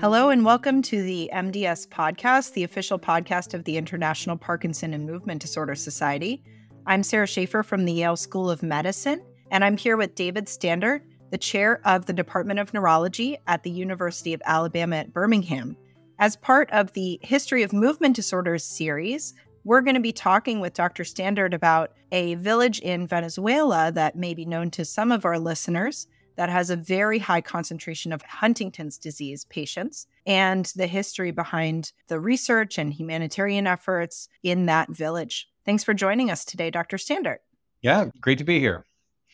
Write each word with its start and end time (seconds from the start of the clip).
Hello, 0.00 0.30
and 0.30 0.44
welcome 0.44 0.82
to 0.82 1.00
the 1.04 1.30
MDS 1.32 1.86
podcast, 1.86 2.54
the 2.54 2.64
official 2.64 2.98
podcast 2.98 3.54
of 3.54 3.62
the 3.62 3.76
International 3.76 4.36
Parkinson 4.36 4.92
and 4.92 5.06
Movement 5.06 5.40
Disorder 5.40 5.76
Society. 5.76 6.42
I'm 6.84 7.04
Sarah 7.04 7.28
Schaefer 7.28 7.62
from 7.62 7.84
the 7.84 7.92
Yale 7.92 8.16
School 8.16 8.50
of 8.50 8.64
Medicine, 8.64 9.22
and 9.52 9.64
I'm 9.64 9.76
here 9.76 9.96
with 9.96 10.16
David 10.16 10.46
Standaert, 10.46 11.02
the 11.30 11.38
chair 11.38 11.80
of 11.84 12.06
the 12.06 12.12
Department 12.12 12.58
of 12.58 12.74
Neurology 12.74 13.38
at 13.46 13.62
the 13.62 13.70
University 13.70 14.34
of 14.34 14.42
Alabama 14.46 14.96
at 14.96 15.12
Birmingham. 15.12 15.76
As 16.18 16.34
part 16.34 16.68
of 16.72 16.92
the 16.94 17.20
History 17.22 17.62
of 17.62 17.72
Movement 17.72 18.16
Disorders 18.16 18.64
series, 18.64 19.32
we're 19.66 19.80
going 19.80 19.96
to 19.96 20.00
be 20.00 20.12
talking 20.12 20.60
with 20.60 20.74
Dr. 20.74 21.02
Standaert 21.02 21.52
about 21.52 21.90
a 22.12 22.36
village 22.36 22.78
in 22.78 23.04
Venezuela 23.04 23.90
that 23.90 24.14
may 24.14 24.32
be 24.32 24.44
known 24.44 24.70
to 24.70 24.84
some 24.84 25.10
of 25.10 25.24
our 25.24 25.40
listeners 25.40 26.06
that 26.36 26.48
has 26.48 26.70
a 26.70 26.76
very 26.76 27.18
high 27.18 27.40
concentration 27.40 28.12
of 28.12 28.22
Huntington's 28.22 28.96
disease 28.96 29.44
patients 29.46 30.06
and 30.24 30.72
the 30.76 30.86
history 30.86 31.32
behind 31.32 31.90
the 32.06 32.20
research 32.20 32.78
and 32.78 32.92
humanitarian 32.92 33.66
efforts 33.66 34.28
in 34.44 34.66
that 34.66 34.88
village. 34.90 35.48
Thanks 35.64 35.82
for 35.82 35.94
joining 35.94 36.30
us 36.30 36.44
today, 36.44 36.70
Dr. 36.70 36.96
Standaert. 36.96 37.38
Yeah, 37.82 38.06
great 38.20 38.38
to 38.38 38.44
be 38.44 38.60
here. 38.60 38.86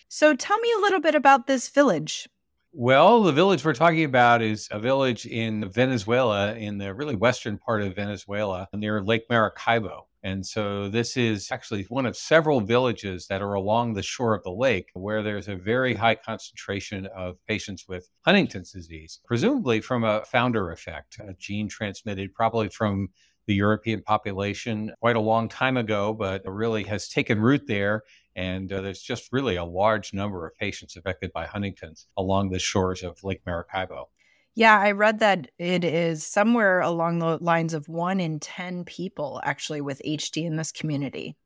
So 0.08 0.34
tell 0.34 0.58
me 0.60 0.72
a 0.78 0.80
little 0.80 1.00
bit 1.00 1.14
about 1.14 1.46
this 1.46 1.68
village. 1.68 2.26
Well, 2.72 3.22
the 3.22 3.32
village 3.32 3.66
we're 3.66 3.74
talking 3.74 4.04
about 4.04 4.40
is 4.40 4.66
a 4.70 4.78
village 4.78 5.26
in 5.26 5.68
Venezuela, 5.68 6.54
in 6.54 6.78
the 6.78 6.94
really 6.94 7.16
western 7.16 7.58
part 7.58 7.82
of 7.82 7.94
Venezuela, 7.94 8.66
near 8.72 9.02
Lake 9.02 9.24
Maracaibo. 9.28 10.06
And 10.24 10.46
so 10.46 10.88
this 10.88 11.16
is 11.16 11.50
actually 11.50 11.84
one 11.84 12.06
of 12.06 12.16
several 12.16 12.60
villages 12.60 13.26
that 13.26 13.42
are 13.42 13.54
along 13.54 13.94
the 13.94 14.02
shore 14.02 14.34
of 14.34 14.44
the 14.44 14.52
lake 14.52 14.90
where 14.94 15.22
there's 15.22 15.48
a 15.48 15.56
very 15.56 15.94
high 15.94 16.14
concentration 16.14 17.06
of 17.06 17.36
patients 17.48 17.86
with 17.88 18.08
Huntington's 18.24 18.70
disease, 18.70 19.20
presumably 19.24 19.80
from 19.80 20.04
a 20.04 20.24
founder 20.24 20.70
effect, 20.70 21.18
a 21.18 21.34
gene 21.34 21.68
transmitted 21.68 22.32
probably 22.34 22.68
from 22.68 23.08
the 23.48 23.54
European 23.54 24.00
population 24.02 24.92
quite 25.00 25.16
a 25.16 25.20
long 25.20 25.48
time 25.48 25.76
ago, 25.76 26.14
but 26.14 26.42
really 26.46 26.84
has 26.84 27.08
taken 27.08 27.40
root 27.40 27.66
there 27.66 28.04
and 28.34 28.72
uh, 28.72 28.80
there's 28.80 29.02
just 29.02 29.32
really 29.32 29.56
a 29.56 29.64
large 29.64 30.14
number 30.14 30.46
of 30.46 30.56
patients 30.56 30.96
affected 30.96 31.32
by 31.32 31.46
Huntington's 31.46 32.06
along 32.16 32.50
the 32.50 32.58
shores 32.58 33.02
of 33.02 33.22
Lake 33.22 33.42
Maracaibo. 33.46 34.08
Yeah, 34.54 34.78
I 34.78 34.90
read 34.92 35.20
that 35.20 35.50
it 35.58 35.82
is 35.82 36.26
somewhere 36.26 36.80
along 36.80 37.18
the 37.18 37.38
lines 37.38 37.72
of 37.72 37.88
one 37.88 38.20
in 38.20 38.38
10 38.38 38.84
people 38.84 39.40
actually 39.44 39.80
with 39.80 40.02
HD 40.04 40.44
in 40.44 40.56
this 40.56 40.72
community. 40.72 41.36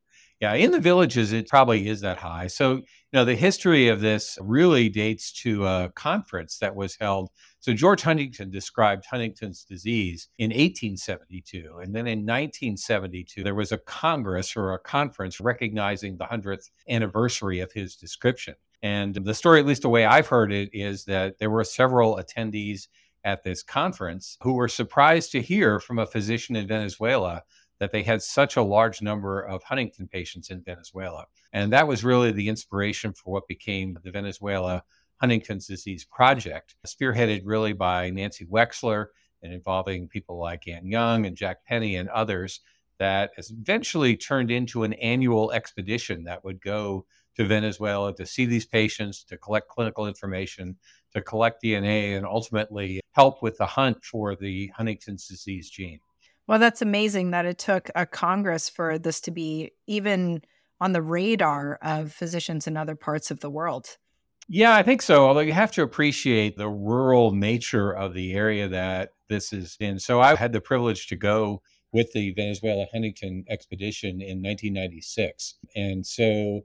Yeah, 0.41 0.53
in 0.53 0.71
the 0.71 0.81
villages, 0.81 1.33
it 1.33 1.49
probably 1.49 1.89
is 1.89 2.03
that 2.03 2.19
high. 2.19 2.49
So, 2.49 2.75
you 2.75 2.85
know, 3.15 3.25
the 3.25 3.35
history 3.35 3.89
of 3.89 4.03
this 4.03 4.37
really 4.43 4.91
dates 4.91 5.33
to 5.43 5.65
a 5.67 5.91
conference 5.95 6.59
that 6.59 6.75
was 6.75 6.97
held. 6.97 7.31
So, 7.61 7.73
George 7.73 8.03
Huntington 8.03 8.51
described 8.51 9.07
Huntington's 9.07 9.65
disease 9.65 10.29
in 10.37 10.51
1872. 10.51 11.79
And 11.83 11.95
then 11.95 12.07
in 12.07 12.19
1972, 12.19 13.45
there 13.45 13.55
was 13.55 13.73
a 13.73 13.79
congress 13.79 14.57
or 14.57 14.75
a 14.75 14.79
conference 14.79 15.41
recognizing 15.41 16.19
the 16.19 16.27
100th 16.27 16.69
anniversary 16.87 17.61
of 17.61 17.73
his 17.73 17.97
description. 17.97 18.57
And 18.87 19.17
the 19.17 19.35
story, 19.35 19.59
at 19.59 19.67
least 19.67 19.83
the 19.83 19.89
way 19.89 20.05
I've 20.05 20.29
heard 20.29 20.53
it, 20.53 20.71
is 20.73 21.07
that 21.07 21.41
there 21.41 21.51
were 21.51 21.65
several 21.65 22.19
attendees 22.19 22.87
at 23.25 23.43
this 23.43 23.61
conference 23.65 24.39
who 24.43 24.53
were 24.53 24.69
surprised 24.69 25.33
to 25.33 25.43
hear 25.43 25.81
from 25.81 25.99
a 25.99 26.07
physician 26.07 26.55
in 26.55 26.69
Venezuela 26.69 27.43
that 27.81 27.91
they 27.91 28.05
had 28.05 28.23
such 28.23 28.55
a 28.55 28.63
large 28.63 29.03
number 29.03 29.41
of 29.41 29.65
Huntington 29.65 30.07
patients 30.07 30.51
in 30.51 30.63
Venezuela. 30.63 31.27
And 31.53 31.73
that 31.73 31.89
was 31.89 32.05
really 32.05 32.31
the 32.31 32.49
inspiration 32.49 33.13
for 33.13 33.33
what 33.33 33.49
became 33.49 33.99
the 34.05 34.13
Venezuela 34.13 34.85
Huntington's 35.17 35.67
Disease 35.67 36.05
Project, 36.05 36.77
spearheaded 36.87 37.43
really 37.45 37.73
by 37.73 38.11
Nancy 38.11 38.47
Wexler 38.47 39.07
and 39.43 39.53
involving 39.53 40.07
people 40.07 40.39
like 40.39 40.69
Anne 40.69 40.87
Young 40.87 41.27
and 41.27 41.37
Jack 41.37 41.65
Penney 41.65 41.97
and 41.97 42.09
others, 42.11 42.61
that 43.01 43.33
has 43.35 43.51
eventually 43.51 44.17
turned 44.17 44.53
into 44.53 44.85
an 44.85 44.93
annual 44.93 45.51
expedition 45.51 46.23
that 46.23 46.45
would 46.45 46.61
go 46.61 47.05
to 47.37 47.45
Venezuela 47.45 48.15
to 48.17 48.27
see 48.27 48.47
these 48.47 48.67
patients, 48.67 49.23
to 49.25 49.37
collect 49.37 49.69
clinical 49.69 50.07
information, 50.07 50.77
to 51.15 51.21
collect 51.21 51.63
DNA, 51.63 52.17
and 52.17 52.27
ultimately 52.27 53.01
help 53.13 53.43
with 53.43 53.59
the 53.59 53.67
hunt 53.67 54.05
for 54.05 54.35
the 54.35 54.71
Huntington's 54.77 55.27
disease 55.27 55.71
gene. 55.71 56.01
Well, 56.47 56.59
that's 56.59 56.83
amazing 56.83 57.33
that 57.33 57.45
it 57.45 57.59
took 57.59 57.91
a 57.95 58.07
Congress 58.07 58.69
for 58.69 58.99
this 58.99 59.21
to 59.23 59.31
be 59.31 59.73
even 59.87 60.43
on 60.81 60.93
the 60.93 61.03
radar 61.03 61.79
of 61.83 62.13
physicians 62.13 62.67
in 62.67 62.77
other 62.77 62.95
parts 62.95 63.31
of 63.31 63.41
the 63.41 63.51
world. 63.51 63.97
Yeah, 64.49 64.77
I 64.77 64.83
think 64.83 65.03
so. 65.03 65.27
Although 65.27 65.41
you 65.41 65.53
have 65.53 65.73
to 65.73 65.83
appreciate 65.83 66.57
the 66.57 66.69
rural 66.69 67.33
nature 67.33 67.91
of 67.91 68.15
the 68.15 68.35
area 68.35 68.69
that 68.69 69.11
this 69.29 69.53
is 69.53 69.77
in. 69.81 69.99
So 69.99 70.21
I 70.21 70.37
had 70.37 70.53
the 70.53 70.61
privilege 70.61 71.09
to 71.09 71.17
go 71.17 71.63
with 71.93 72.13
the 72.13 72.33
Venezuela 72.35 72.87
Huntington 72.93 73.45
expedition 73.49 74.21
in 74.21 74.43
1996. 74.43 75.55
And 75.75 76.07
so 76.07 76.61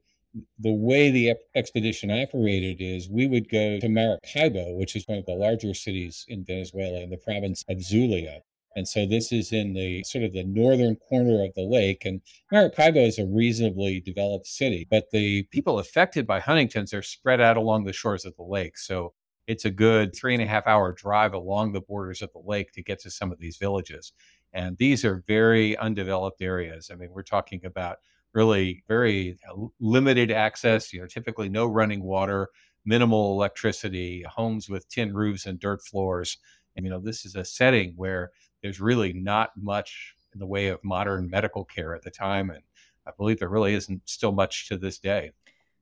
the 0.60 0.74
way 0.74 1.12
the 1.12 1.34
expedition 1.56 2.10
operated 2.10 2.78
is 2.80 3.10
we 3.10 3.28
would 3.28 3.50
go 3.50 3.80
to 3.80 3.90
Maracaibo, 3.90 4.76
which 4.76 4.96
is 4.96 5.08
one 5.08 5.18
of 5.18 5.26
the 5.26 5.34
larger 5.34 5.74
cities 5.74 6.26
in 6.28 6.46
Venezuela 6.46 7.02
in 7.02 7.10
the 7.10 7.18
province 7.18 7.66
of 7.70 7.82
Zulia. 7.82 8.42
And 8.76 8.88
so 8.88 9.06
this 9.06 9.34
is 9.34 9.52
in 9.52 9.74
the 9.74 10.04
sort 10.04 10.24
of 10.24 10.32
the 10.32 10.46
northern 10.46 10.96
corner 10.96 11.44
of 11.44 11.54
the 11.56 11.64
lake. 11.64 12.06
And 12.06 12.22
Maracaibo 12.52 13.00
is 13.00 13.20
a 13.20 13.26
reasonably 13.26 14.00
developed 14.00 14.48
city, 14.48 14.88
but 14.90 15.12
the 15.12 15.44
people 15.52 15.80
affected 15.80 16.26
by 16.26 16.40
Huntington's 16.40 16.94
are 16.94 17.02
spread 17.02 17.42
out 17.42 17.58
along 17.58 17.84
the 17.84 17.94
shores 17.94 18.24
of 18.24 18.36
the 18.38 18.44
lake. 18.44 18.78
So 18.78 19.14
it's 19.48 19.66
a 19.66 19.72
good 19.72 20.16
three 20.16 20.34
and 20.34 20.44
a 20.44 20.48
half 20.48 20.68
hour 20.68 20.94
drive 20.94 21.34
along 21.34 21.74
the 21.74 21.82
borders 21.82 22.22
of 22.22 22.32
the 22.32 22.42
lake 22.46 22.72
to 22.74 22.84
get 22.84 23.00
to 23.02 23.12
some 23.12 23.32
of 23.32 23.40
these 23.40 23.58
villages. 23.58 24.14
And 24.54 24.78
these 24.78 25.04
are 25.04 25.24
very 25.28 25.76
undeveloped 25.78 26.42
areas. 26.42 26.90
I 26.92 26.96
mean, 26.96 27.10
we're 27.12 27.24
talking 27.24 27.66
about 27.66 27.98
really 28.34 28.84
very 28.88 29.38
uh, 29.50 29.66
limited 29.80 30.32
access, 30.32 30.94
you 30.94 31.02
know, 31.02 31.08
typically 31.08 31.50
no 31.50 31.66
running 31.66 32.04
water, 32.04 32.50
minimal 32.86 33.34
electricity, 33.34 34.24
homes 34.28 34.70
with 34.70 34.88
tin 34.90 35.14
roofs 35.14 35.46
and 35.46 35.60
dirt 35.60 35.82
floors. 35.84 36.38
And, 36.76 36.86
you 36.86 36.92
know, 36.92 37.00
this 37.00 37.26
is 37.26 37.36
a 37.36 37.46
setting 37.46 37.94
where 37.96 38.32
there's 38.62 38.80
really 38.80 39.14
not 39.14 39.52
much 39.58 40.16
in 40.34 40.40
the 40.40 40.48
way 40.48 40.68
of 40.68 40.84
modern 40.84 41.30
medical 41.30 41.66
care 41.66 41.94
at 41.94 42.04
the 42.04 42.12
time. 42.12 42.50
And 42.50 42.64
I 43.06 43.12
believe 43.18 43.40
there 43.40 43.50
really 43.50 43.74
isn't 43.74 44.02
still 44.06 44.32
much 44.32 44.68
to 44.70 44.78
this 44.78 44.98
day. 44.98 45.32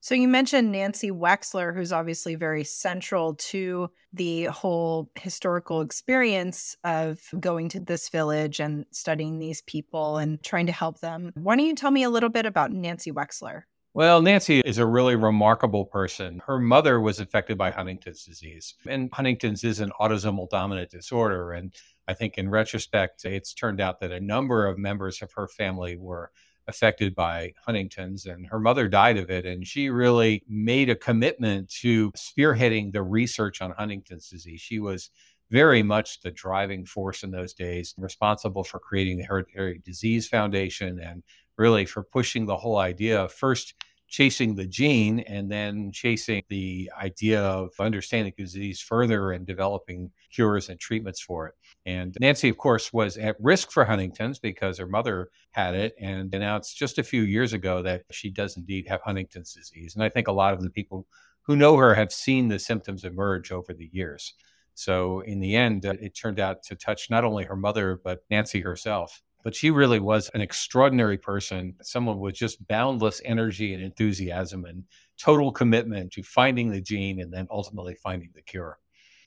So 0.02 0.16
you 0.16 0.30
mentioned 0.30 0.72
Nancy 0.72 1.12
Wexler, 1.12 1.76
who's 1.76 1.92
obviously 1.92 2.36
very 2.36 2.64
central 2.64 3.36
to 3.36 3.90
the 4.14 4.46
whole 4.46 5.12
historical 5.16 5.82
experience 5.82 6.78
of 6.86 7.20
going 7.40 7.68
to 7.70 7.82
this 7.82 8.08
village 8.08 8.62
and 8.62 8.86
studying 8.92 9.40
these 9.40 9.62
people 9.64 10.18
and 10.18 10.42
trying 10.42 10.68
to 10.68 10.72
help 10.72 11.02
them. 11.02 11.32
Why 11.36 11.58
don't 11.58 11.66
you 11.66 11.76
tell 11.76 11.92
me 11.92 12.04
a 12.04 12.10
little 12.10 12.30
bit 12.30 12.46
about 12.46 12.72
Nancy 12.72 13.12
Wexler? 13.12 13.64
Well, 13.94 14.22
Nancy 14.22 14.62
is 14.62 14.78
a 14.78 14.86
really 14.86 15.16
remarkable 15.16 15.84
person. 15.84 16.42
Her 16.46 16.60
mother 16.60 17.02
was 17.02 17.20
affected 17.20 17.58
by 17.58 17.72
Huntington's 17.72 18.24
disease, 18.24 18.76
and 18.88 19.10
Huntington's 19.12 19.64
is 19.64 19.80
an 19.80 19.92
autosomal 20.00 20.48
dominant 20.50 20.92
disorder. 20.92 21.52
And 21.52 21.74
I 22.08 22.14
think 22.14 22.38
in 22.38 22.50
retrospect, 22.50 23.26
it's 23.26 23.54
turned 23.54 23.82
out 23.82 24.00
that 24.00 24.12
a 24.12 24.20
number 24.20 24.68
of 24.68 24.78
members 24.78 25.22
of 25.22 25.34
her 25.34 25.48
family 25.48 25.98
were 25.98 26.32
affected 26.70 27.16
by 27.16 27.54
Huntington's, 27.66 28.26
and 28.26 28.48
her 28.48 28.60
mother 28.60 28.88
died 28.88 29.18
of 29.18 29.30
it. 29.30 29.46
And 29.46 29.68
she 29.68 29.90
really 29.90 30.44
made 30.48 30.90
a 30.90 30.96
commitment 30.96 31.70
to 31.82 32.12
spearheading 32.12 32.94
the 32.94 33.04
research 33.04 33.62
on 33.62 33.72
Huntington's 33.72 34.30
disease. 34.30 34.62
She 34.62 34.80
was 34.80 35.10
very 35.52 35.84
much 35.84 36.22
the 36.22 36.32
driving 36.32 36.86
force 36.86 37.24
in 37.24 37.32
those 37.32 37.54
days, 37.54 37.94
responsible 37.98 38.64
for 38.64 38.80
creating 38.80 39.18
the 39.18 39.26
Hereditary 39.26 39.82
Disease 39.84 40.28
Foundation 40.28 41.00
and 41.00 41.24
really 41.58 41.86
for 41.86 42.04
pushing 42.04 42.46
the 42.46 42.56
whole 42.56 42.78
idea 42.78 43.22
of 43.22 43.34
first 43.34 43.74
chasing 44.10 44.56
the 44.56 44.66
gene 44.66 45.20
and 45.22 45.52
then 45.52 45.92
chasing 45.92 46.42
the 46.50 46.92
idea 47.00 47.42
of 47.42 47.72
understanding 47.80 48.34
the 48.36 48.44
disease 48.44 48.82
further 48.82 49.32
and 49.32 49.46
developing 49.46 50.12
cures 50.34 50.70
and 50.70 50.80
treatments 50.80 51.22
for 51.22 51.48
it. 51.48 51.54
And 51.86 52.18
Nancy, 52.20 52.50
of 52.50 52.58
course, 52.58 52.92
was 52.92 53.18
at 53.18 53.36
risk 53.40 53.72
for 53.72 53.86
Huntington's 53.86 54.40
because 54.40 54.80
her 54.80 54.88
mother 54.88 55.30
had 55.52 55.76
it 55.76 55.96
and 56.00 56.34
announced 56.34 56.78
just 56.78 56.98
a 56.98 57.04
few 57.04 57.22
years 57.22 57.54
ago 57.54 57.82
that 57.84 58.04
she 58.12 58.30
does 58.30 58.58
indeed 58.58 58.88
have 58.88 59.02
Huntington's 59.02 59.54
disease. 59.54 59.96
And 59.96 60.04
I 60.04 60.10
think 60.10 60.28
a 60.28 60.34
lot 60.34 60.54
of 60.54 60.62
the 60.62 60.70
people 60.70 61.06
who 61.44 61.56
know 61.56 61.78
her 61.78 61.94
have 61.94 62.12
seen 62.12 62.48
the 62.48 62.60
symptoms 62.60 63.06
emerge 63.06 63.52
over 63.52 63.74
the 63.74 63.90
years. 63.92 64.34
So 64.74 65.22
in 65.22 65.40
the 65.40 65.56
end, 65.56 65.86
uh, 65.86 65.96
it 66.02 66.16
turned 66.16 66.40
out 66.40 66.64
to 66.64 66.76
touch 66.76 67.10
not 67.10 67.26
only 67.26 67.44
her 67.44 67.56
mother, 67.56 68.00
but 68.04 68.24
Nancy 68.30 68.62
herself. 68.62 69.22
But 69.44 69.56
she 69.56 69.72
really 69.72 70.00
was 70.00 70.30
an 70.34 70.42
extraordinary 70.42 71.18
person, 71.18 71.76
someone 71.82 72.20
with 72.20 72.36
just 72.36 72.68
boundless 72.68 73.22
energy 73.24 73.74
and 73.74 73.82
enthusiasm 73.84 74.66
and 74.66 74.84
total 75.18 75.52
commitment 75.52 76.12
to 76.14 76.24
finding 76.24 76.70
the 76.70 76.82
gene 76.82 77.22
and 77.22 77.34
then 77.34 77.48
ultimately 77.50 77.96
finding 77.96 78.32
the 78.36 78.42
cure. 78.42 78.80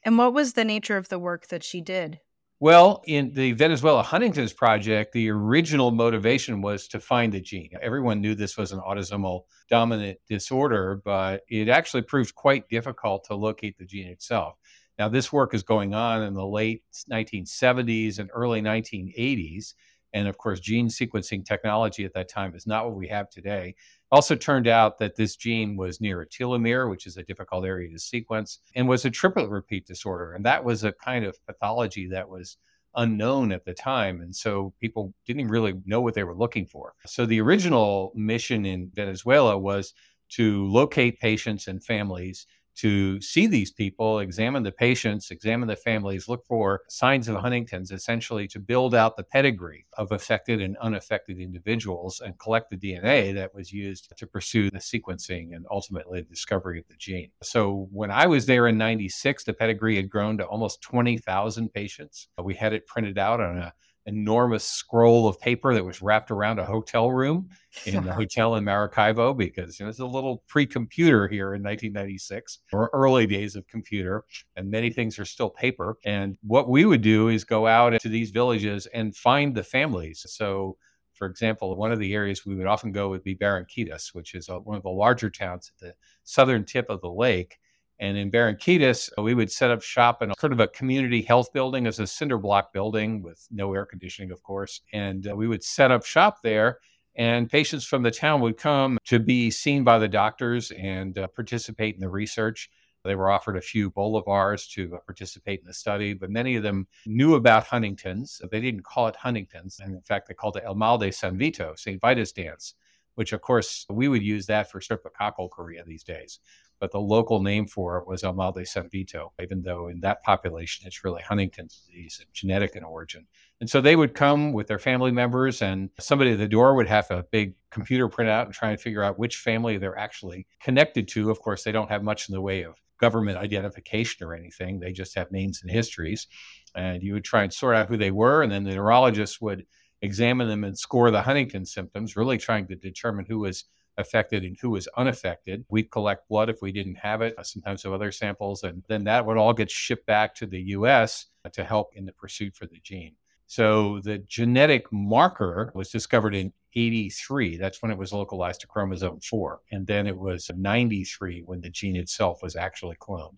And 0.04 0.18
what 0.18 0.34
was 0.34 0.52
the 0.52 0.64
nature 0.64 0.96
of 0.96 1.08
the 1.08 1.18
work 1.18 1.48
that 1.48 1.64
she 1.64 1.80
did? 1.80 2.20
Well, 2.62 3.02
in 3.08 3.32
the 3.34 3.52
Venezuela 3.52 4.04
Huntington's 4.04 4.52
project, 4.52 5.12
the 5.12 5.30
original 5.30 5.90
motivation 5.90 6.62
was 6.62 6.86
to 6.88 7.00
find 7.00 7.32
the 7.32 7.40
gene. 7.40 7.70
Everyone 7.82 8.20
knew 8.20 8.36
this 8.36 8.56
was 8.56 8.70
an 8.70 8.78
autosomal 8.78 9.46
dominant 9.68 10.18
disorder, 10.28 11.02
but 11.04 11.42
it 11.48 11.68
actually 11.68 12.02
proved 12.02 12.36
quite 12.36 12.68
difficult 12.68 13.24
to 13.24 13.34
locate 13.34 13.78
the 13.78 13.84
gene 13.84 14.06
itself. 14.06 14.54
Now, 14.96 15.08
this 15.08 15.32
work 15.32 15.54
is 15.54 15.64
going 15.64 15.92
on 15.92 16.22
in 16.22 16.34
the 16.34 16.46
late 16.46 16.84
1970s 17.10 18.20
and 18.20 18.30
early 18.32 18.62
1980s. 18.62 19.74
And 20.12 20.28
of 20.28 20.38
course, 20.38 20.60
gene 20.60 20.88
sequencing 20.88 21.44
technology 21.44 22.04
at 22.04 22.12
that 22.14 22.28
time 22.28 22.54
is 22.54 22.66
not 22.66 22.84
what 22.84 22.94
we 22.94 23.08
have 23.08 23.30
today. 23.30 23.74
Also 24.10 24.36
turned 24.36 24.68
out 24.68 24.98
that 24.98 25.16
this 25.16 25.36
gene 25.36 25.76
was 25.76 26.00
near 26.00 26.20
a 26.20 26.26
telomere, 26.26 26.90
which 26.90 27.06
is 27.06 27.16
a 27.16 27.22
difficult 27.22 27.64
area 27.64 27.90
to 27.90 27.98
sequence, 27.98 28.58
and 28.74 28.88
was 28.88 29.04
a 29.04 29.10
triplet 29.10 29.48
repeat 29.48 29.86
disorder. 29.86 30.34
And 30.34 30.44
that 30.44 30.64
was 30.64 30.84
a 30.84 30.92
kind 30.92 31.24
of 31.24 31.44
pathology 31.46 32.08
that 32.08 32.28
was 32.28 32.58
unknown 32.94 33.52
at 33.52 33.64
the 33.64 33.72
time. 33.72 34.20
And 34.20 34.34
so 34.36 34.74
people 34.80 35.14
didn't 35.26 35.48
really 35.48 35.74
know 35.86 36.00
what 36.00 36.14
they 36.14 36.24
were 36.24 36.36
looking 36.36 36.66
for. 36.66 36.92
So 37.06 37.24
the 37.24 37.40
original 37.40 38.12
mission 38.14 38.66
in 38.66 38.90
Venezuela 38.94 39.56
was 39.56 39.94
to 40.30 40.66
locate 40.66 41.18
patients 41.20 41.68
and 41.68 41.82
families 41.82 42.46
to 42.76 43.20
see 43.20 43.46
these 43.46 43.70
people, 43.70 44.20
examine 44.20 44.62
the 44.62 44.72
patients, 44.72 45.30
examine 45.30 45.68
the 45.68 45.76
families, 45.76 46.28
look 46.28 46.44
for 46.46 46.82
signs 46.88 47.28
of 47.28 47.36
Huntington's, 47.36 47.90
essentially 47.90 48.46
to 48.48 48.58
build 48.58 48.94
out 48.94 49.16
the 49.16 49.24
pedigree 49.24 49.86
of 49.98 50.12
affected 50.12 50.60
and 50.60 50.76
unaffected 50.78 51.38
individuals 51.38 52.20
and 52.20 52.38
collect 52.38 52.70
the 52.70 52.76
DNA 52.76 53.34
that 53.34 53.54
was 53.54 53.72
used 53.72 54.12
to 54.16 54.26
pursue 54.26 54.70
the 54.70 54.78
sequencing 54.78 55.54
and 55.54 55.66
ultimately 55.70 56.20
the 56.20 56.28
discovery 56.28 56.78
of 56.78 56.88
the 56.88 56.96
gene. 56.96 57.30
So 57.42 57.88
when 57.90 58.10
I 58.10 58.26
was 58.26 58.46
there 58.46 58.68
in 58.68 58.78
96, 58.78 59.44
the 59.44 59.52
pedigree 59.52 59.96
had 59.96 60.10
grown 60.10 60.38
to 60.38 60.46
almost 60.46 60.82
20,000 60.82 61.72
patients. 61.72 62.28
We 62.42 62.54
had 62.54 62.72
it 62.72 62.86
printed 62.86 63.18
out 63.18 63.40
on 63.40 63.58
a 63.58 63.72
enormous 64.06 64.64
scroll 64.64 65.28
of 65.28 65.40
paper 65.40 65.74
that 65.74 65.84
was 65.84 66.02
wrapped 66.02 66.30
around 66.30 66.58
a 66.58 66.64
hotel 66.64 67.10
room 67.10 67.48
in 67.86 68.04
the 68.04 68.12
hotel 68.14 68.56
in 68.56 68.64
Maracaibo 68.64 69.34
because 69.34 69.78
you 69.78 69.86
know, 69.86 69.90
it's 69.90 70.00
a 70.00 70.06
little 70.06 70.42
pre-computer 70.48 71.28
here 71.28 71.54
in 71.54 71.62
1996 71.62 72.60
or 72.72 72.90
early 72.92 73.26
days 73.26 73.54
of 73.54 73.66
computer 73.68 74.24
and 74.56 74.70
many 74.70 74.90
things 74.90 75.18
are 75.18 75.24
still 75.24 75.50
paper 75.50 75.96
and 76.04 76.36
what 76.42 76.68
we 76.68 76.84
would 76.84 77.02
do 77.02 77.28
is 77.28 77.44
go 77.44 77.66
out 77.66 77.94
into 77.94 78.08
these 78.08 78.30
villages 78.30 78.86
and 78.86 79.16
find 79.16 79.54
the 79.54 79.62
families 79.62 80.24
so 80.28 80.76
for 81.22 81.26
example, 81.26 81.76
one 81.76 81.92
of 81.92 82.00
the 82.00 82.14
areas 82.14 82.44
we 82.44 82.56
would 82.56 82.66
often 82.66 82.90
go 82.90 83.10
would 83.10 83.22
be 83.22 83.36
Barranquitas, 83.36 84.12
which 84.12 84.34
is 84.34 84.48
a, 84.48 84.58
one 84.58 84.76
of 84.76 84.82
the 84.82 84.88
larger 84.88 85.30
towns 85.30 85.70
at 85.70 85.78
the 85.78 85.94
southern 86.24 86.64
tip 86.64 86.90
of 86.90 87.00
the 87.00 87.12
lake. 87.12 87.58
And 88.02 88.18
in 88.18 88.32
Barranquitas, 88.32 89.10
we 89.16 89.32
would 89.32 89.50
set 89.52 89.70
up 89.70 89.80
shop 89.80 90.22
in 90.22 90.32
a, 90.32 90.34
sort 90.40 90.52
of 90.52 90.58
a 90.58 90.66
community 90.66 91.22
health 91.22 91.52
building 91.52 91.86
as 91.86 92.00
a 92.00 92.06
cinder 92.08 92.36
block 92.36 92.72
building 92.72 93.22
with 93.22 93.46
no 93.52 93.72
air 93.72 93.86
conditioning, 93.86 94.32
of 94.32 94.42
course. 94.42 94.80
And 94.92 95.28
uh, 95.28 95.36
we 95.36 95.46
would 95.46 95.62
set 95.62 95.92
up 95.92 96.04
shop 96.04 96.42
there. 96.42 96.80
And 97.14 97.48
patients 97.48 97.84
from 97.84 98.02
the 98.02 98.10
town 98.10 98.40
would 98.40 98.56
come 98.56 98.98
to 99.04 99.20
be 99.20 99.52
seen 99.52 99.84
by 99.84 100.00
the 100.00 100.08
doctors 100.08 100.72
and 100.72 101.16
uh, 101.16 101.28
participate 101.28 101.94
in 101.94 102.00
the 102.00 102.08
research. 102.08 102.70
They 103.04 103.14
were 103.14 103.30
offered 103.30 103.56
a 103.56 103.60
few 103.60 103.88
bolivars 103.88 104.68
to 104.72 104.96
uh, 104.96 104.98
participate 105.06 105.60
in 105.60 105.66
the 105.66 105.72
study, 105.72 106.12
but 106.12 106.28
many 106.28 106.56
of 106.56 106.64
them 106.64 106.88
knew 107.06 107.36
about 107.36 107.68
Huntington's. 107.68 108.42
They 108.50 108.60
didn't 108.60 108.82
call 108.82 109.06
it 109.06 109.14
Huntington's. 109.14 109.78
And 109.78 109.94
in 109.94 110.02
fact, 110.02 110.26
they 110.26 110.34
called 110.34 110.56
it 110.56 110.64
El 110.66 110.74
Mal 110.74 110.98
de 110.98 111.12
San 111.12 111.38
Vito, 111.38 111.74
St. 111.76 112.00
Vitus 112.00 112.32
dance, 112.32 112.74
which 113.14 113.32
of 113.32 113.42
course 113.42 113.86
we 113.88 114.08
would 114.08 114.24
use 114.24 114.46
that 114.46 114.72
for 114.72 114.80
streptococcal 114.80 115.50
chorea 115.50 115.84
these 115.84 116.02
days 116.02 116.40
but 116.82 116.90
the 116.90 116.98
local 116.98 117.40
name 117.40 117.64
for 117.64 117.96
it 117.98 118.08
was 118.08 118.24
El 118.24 118.32
Mal 118.32 118.50
de 118.50 118.66
San 118.66 118.88
Vito, 118.88 119.32
even 119.40 119.62
though 119.62 119.86
in 119.86 120.00
that 120.00 120.20
population 120.24 120.84
it's 120.84 121.04
really 121.04 121.22
Huntington's 121.22 121.76
disease, 121.86 122.26
genetic 122.32 122.74
in 122.74 122.82
origin. 122.82 123.24
And 123.60 123.70
so 123.70 123.80
they 123.80 123.94
would 123.94 124.16
come 124.16 124.52
with 124.52 124.66
their 124.66 124.80
family 124.80 125.12
members, 125.12 125.62
and 125.62 125.90
somebody 126.00 126.32
at 126.32 126.38
the 126.38 126.48
door 126.48 126.74
would 126.74 126.88
have 126.88 127.08
a 127.12 127.22
big 127.30 127.54
computer 127.70 128.08
print 128.08 128.28
out 128.28 128.46
and 128.46 128.52
try 128.52 128.70
and 128.70 128.80
figure 128.80 129.04
out 129.04 129.16
which 129.16 129.36
family 129.36 129.78
they're 129.78 129.96
actually 129.96 130.48
connected 130.60 131.06
to. 131.06 131.30
Of 131.30 131.40
course, 131.40 131.62
they 131.62 131.70
don't 131.70 131.88
have 131.88 132.02
much 132.02 132.28
in 132.28 132.32
the 132.32 132.40
way 132.40 132.62
of 132.62 132.74
government 132.98 133.38
identification 133.38 134.26
or 134.26 134.34
anything, 134.34 134.80
they 134.80 134.90
just 134.90 135.14
have 135.14 135.30
names 135.30 135.60
and 135.62 135.70
histories. 135.70 136.26
And 136.74 137.00
you 137.00 137.12
would 137.12 137.22
try 137.22 137.44
and 137.44 137.52
sort 137.52 137.76
out 137.76 137.86
who 137.86 137.96
they 137.96 138.10
were, 138.10 138.42
and 138.42 138.50
then 138.50 138.64
the 138.64 138.74
neurologist 138.74 139.40
would 139.40 139.66
examine 140.00 140.48
them 140.48 140.64
and 140.64 140.76
score 140.76 141.12
the 141.12 141.22
Huntington 141.22 141.64
symptoms, 141.64 142.16
really 142.16 142.38
trying 142.38 142.66
to 142.66 142.74
determine 142.74 143.24
who 143.28 143.38
was 143.38 143.66
affected 143.98 144.44
and 144.44 144.56
who 144.60 144.70
was 144.70 144.88
unaffected. 144.96 145.64
We'd 145.68 145.90
collect 145.90 146.28
blood 146.28 146.48
if 146.48 146.62
we 146.62 146.72
didn't 146.72 146.96
have 146.96 147.22
it, 147.22 147.34
uh, 147.38 147.42
sometimes 147.42 147.84
of 147.84 147.92
other 147.92 148.12
samples, 148.12 148.62
and 148.62 148.82
then 148.88 149.04
that 149.04 149.26
would 149.26 149.36
all 149.36 149.52
get 149.52 149.70
shipped 149.70 150.06
back 150.06 150.34
to 150.36 150.46
the 150.46 150.60
US 150.60 151.26
uh, 151.44 151.50
to 151.50 151.64
help 151.64 151.92
in 151.94 152.06
the 152.06 152.12
pursuit 152.12 152.54
for 152.56 152.66
the 152.66 152.80
gene. 152.82 153.14
So 153.46 154.00
the 154.00 154.18
genetic 154.18 154.90
marker 154.90 155.72
was 155.74 155.90
discovered 155.90 156.34
in 156.34 156.52
83. 156.74 157.58
That's 157.58 157.82
when 157.82 157.90
it 157.90 157.98
was 157.98 158.12
localized 158.12 158.62
to 158.62 158.66
chromosome 158.66 159.20
4. 159.20 159.60
And 159.72 159.86
then 159.86 160.06
it 160.06 160.16
was 160.16 160.50
93 160.56 161.42
when 161.44 161.60
the 161.60 161.68
gene 161.68 161.96
itself 161.96 162.42
was 162.42 162.56
actually 162.56 162.96
cloned. 162.96 163.36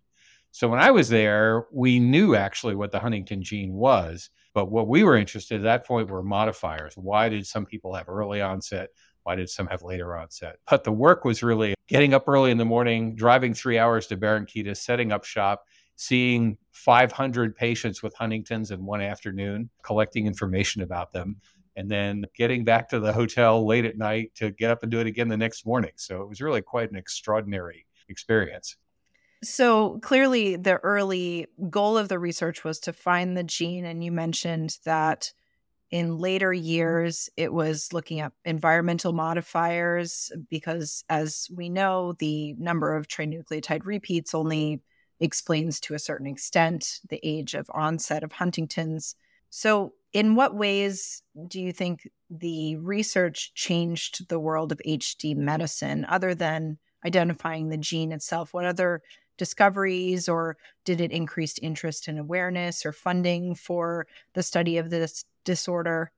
So 0.53 0.69
when 0.69 0.79
I 0.79 0.93
was 0.93 1.09
there, 1.09 1.67
we 1.73 1.99
knew 1.99 2.37
actually 2.37 2.77
what 2.77 2.93
the 2.93 3.01
Huntington 3.01 3.43
gene 3.43 3.73
was. 3.73 4.31
But 4.55 4.71
what 4.71 4.87
we 4.87 5.03
were 5.03 5.17
interested 5.17 5.57
at 5.57 5.65
that 5.65 5.85
point 5.85 6.09
were 6.09 6.23
modifiers. 6.23 6.95
Why 6.97 7.29
did 7.29 7.45
some 7.45 7.67
people 7.67 7.93
have 7.95 8.09
early 8.09 8.41
onset? 8.41 8.91
Why 9.25 9.35
did 9.35 9.51
some 9.51 9.67
have 9.67 9.83
later 9.83 10.17
onset? 10.17 10.57
But 10.71 10.85
the 10.85 10.93
work 10.93 11.25
was 11.25 11.43
really 11.43 11.75
getting 11.89 12.15
up 12.15 12.29
early 12.29 12.51
in 12.51 12.59
the 12.59 12.65
morning, 12.65 13.17
driving 13.17 13.55
three 13.55 13.79
hours 13.79 14.07
to 14.09 14.17
Barranquita, 14.17 14.77
setting 14.77 15.13
up 15.13 15.25
shop, 15.25 15.65
seeing 15.97 16.57
500 16.73 17.57
patients 17.57 18.03
with 18.03 18.15
Huntington's 18.15 18.71
in 18.71 18.85
one 18.85 19.01
afternoon, 19.01 19.71
collecting 19.83 20.27
information 20.27 20.83
about 20.83 21.13
them, 21.13 21.37
and 21.77 21.91
then 21.91 22.25
getting 22.37 22.65
back 22.65 22.89
to 22.91 23.01
the 23.01 23.13
hotel 23.13 23.67
late 23.67 23.85
at 23.85 23.99
night 23.99 24.33
to 24.37 24.51
get 24.51 24.71
up 24.71 24.83
and 24.83 24.93
do 24.93 25.01
it 25.01 25.07
again 25.07 25.29
the 25.29 25.37
next 25.37 25.67
morning. 25.67 25.93
So 25.97 26.23
it 26.23 26.29
was 26.29 26.41
really 26.41 26.63
quite 26.63 26.91
an 26.91 26.97
extraordinary 26.97 27.87
experience. 28.09 28.77
So 29.43 29.99
clearly, 30.01 30.57
the 30.57 30.77
early 30.77 31.49
goal 31.69 31.99
of 31.99 32.09
the 32.09 32.19
research 32.19 32.65
was 32.65 32.79
to 32.81 32.93
find 32.93 33.37
the 33.37 33.45
gene. 33.45 33.85
And 33.85 34.03
you 34.03 34.11
mentioned 34.11 34.79
that 34.85 35.33
in 35.95 36.19
later 36.19 36.51
mm-hmm. 36.51 36.65
years, 36.65 37.31
it 37.37 37.53
was 37.53 37.93
looking 37.93 38.19
at 38.19 38.33
environmental 38.45 39.13
modifiers 39.13 40.33
because, 40.51 41.05
as 41.09 41.49
we 41.55 41.69
know, 41.69 42.15
the 42.19 42.55
number 42.55 42.97
of 42.97 43.07
trinucleotide 43.07 43.87
repeats 43.87 44.35
only 44.35 44.83
explains 45.21 45.79
to 45.79 45.95
a 45.95 46.01
certain 46.01 46.27
extent 46.27 46.99
the 47.09 47.21
age 47.23 47.55
of 47.55 47.71
onset 47.73 48.25
of 48.25 48.33
Huntington's. 48.33 49.15
So, 49.51 49.93
in 50.13 50.35
what 50.35 50.57
ways 50.57 51.23
do 51.47 51.61
you 51.61 51.73
think 51.73 52.09
the 52.29 52.75
research 52.75 53.55
changed 53.55 54.29
the 54.29 54.41
world 54.41 54.73
of 54.73 54.81
HD 54.85 55.37
medicine 55.37 56.07
other 56.09 56.35
than 56.35 56.79
identifying 57.07 57.69
the 57.69 57.77
gene 57.77 58.11
itself? 58.11 58.53
What 58.53 58.65
other 58.65 59.01
discoveries 59.39 60.29
or 60.29 60.57
did 60.85 61.01
it 61.01 61.13
increase 61.13 61.57
interest 61.59 62.09
and 62.09 62.19
awareness 62.19 62.85
or 62.85 62.91
funding 62.91 63.55
for 63.55 64.09
the 64.33 64.43
study 64.43 64.77
of 64.79 64.91
this 64.91 65.25
disorder? 65.45 66.13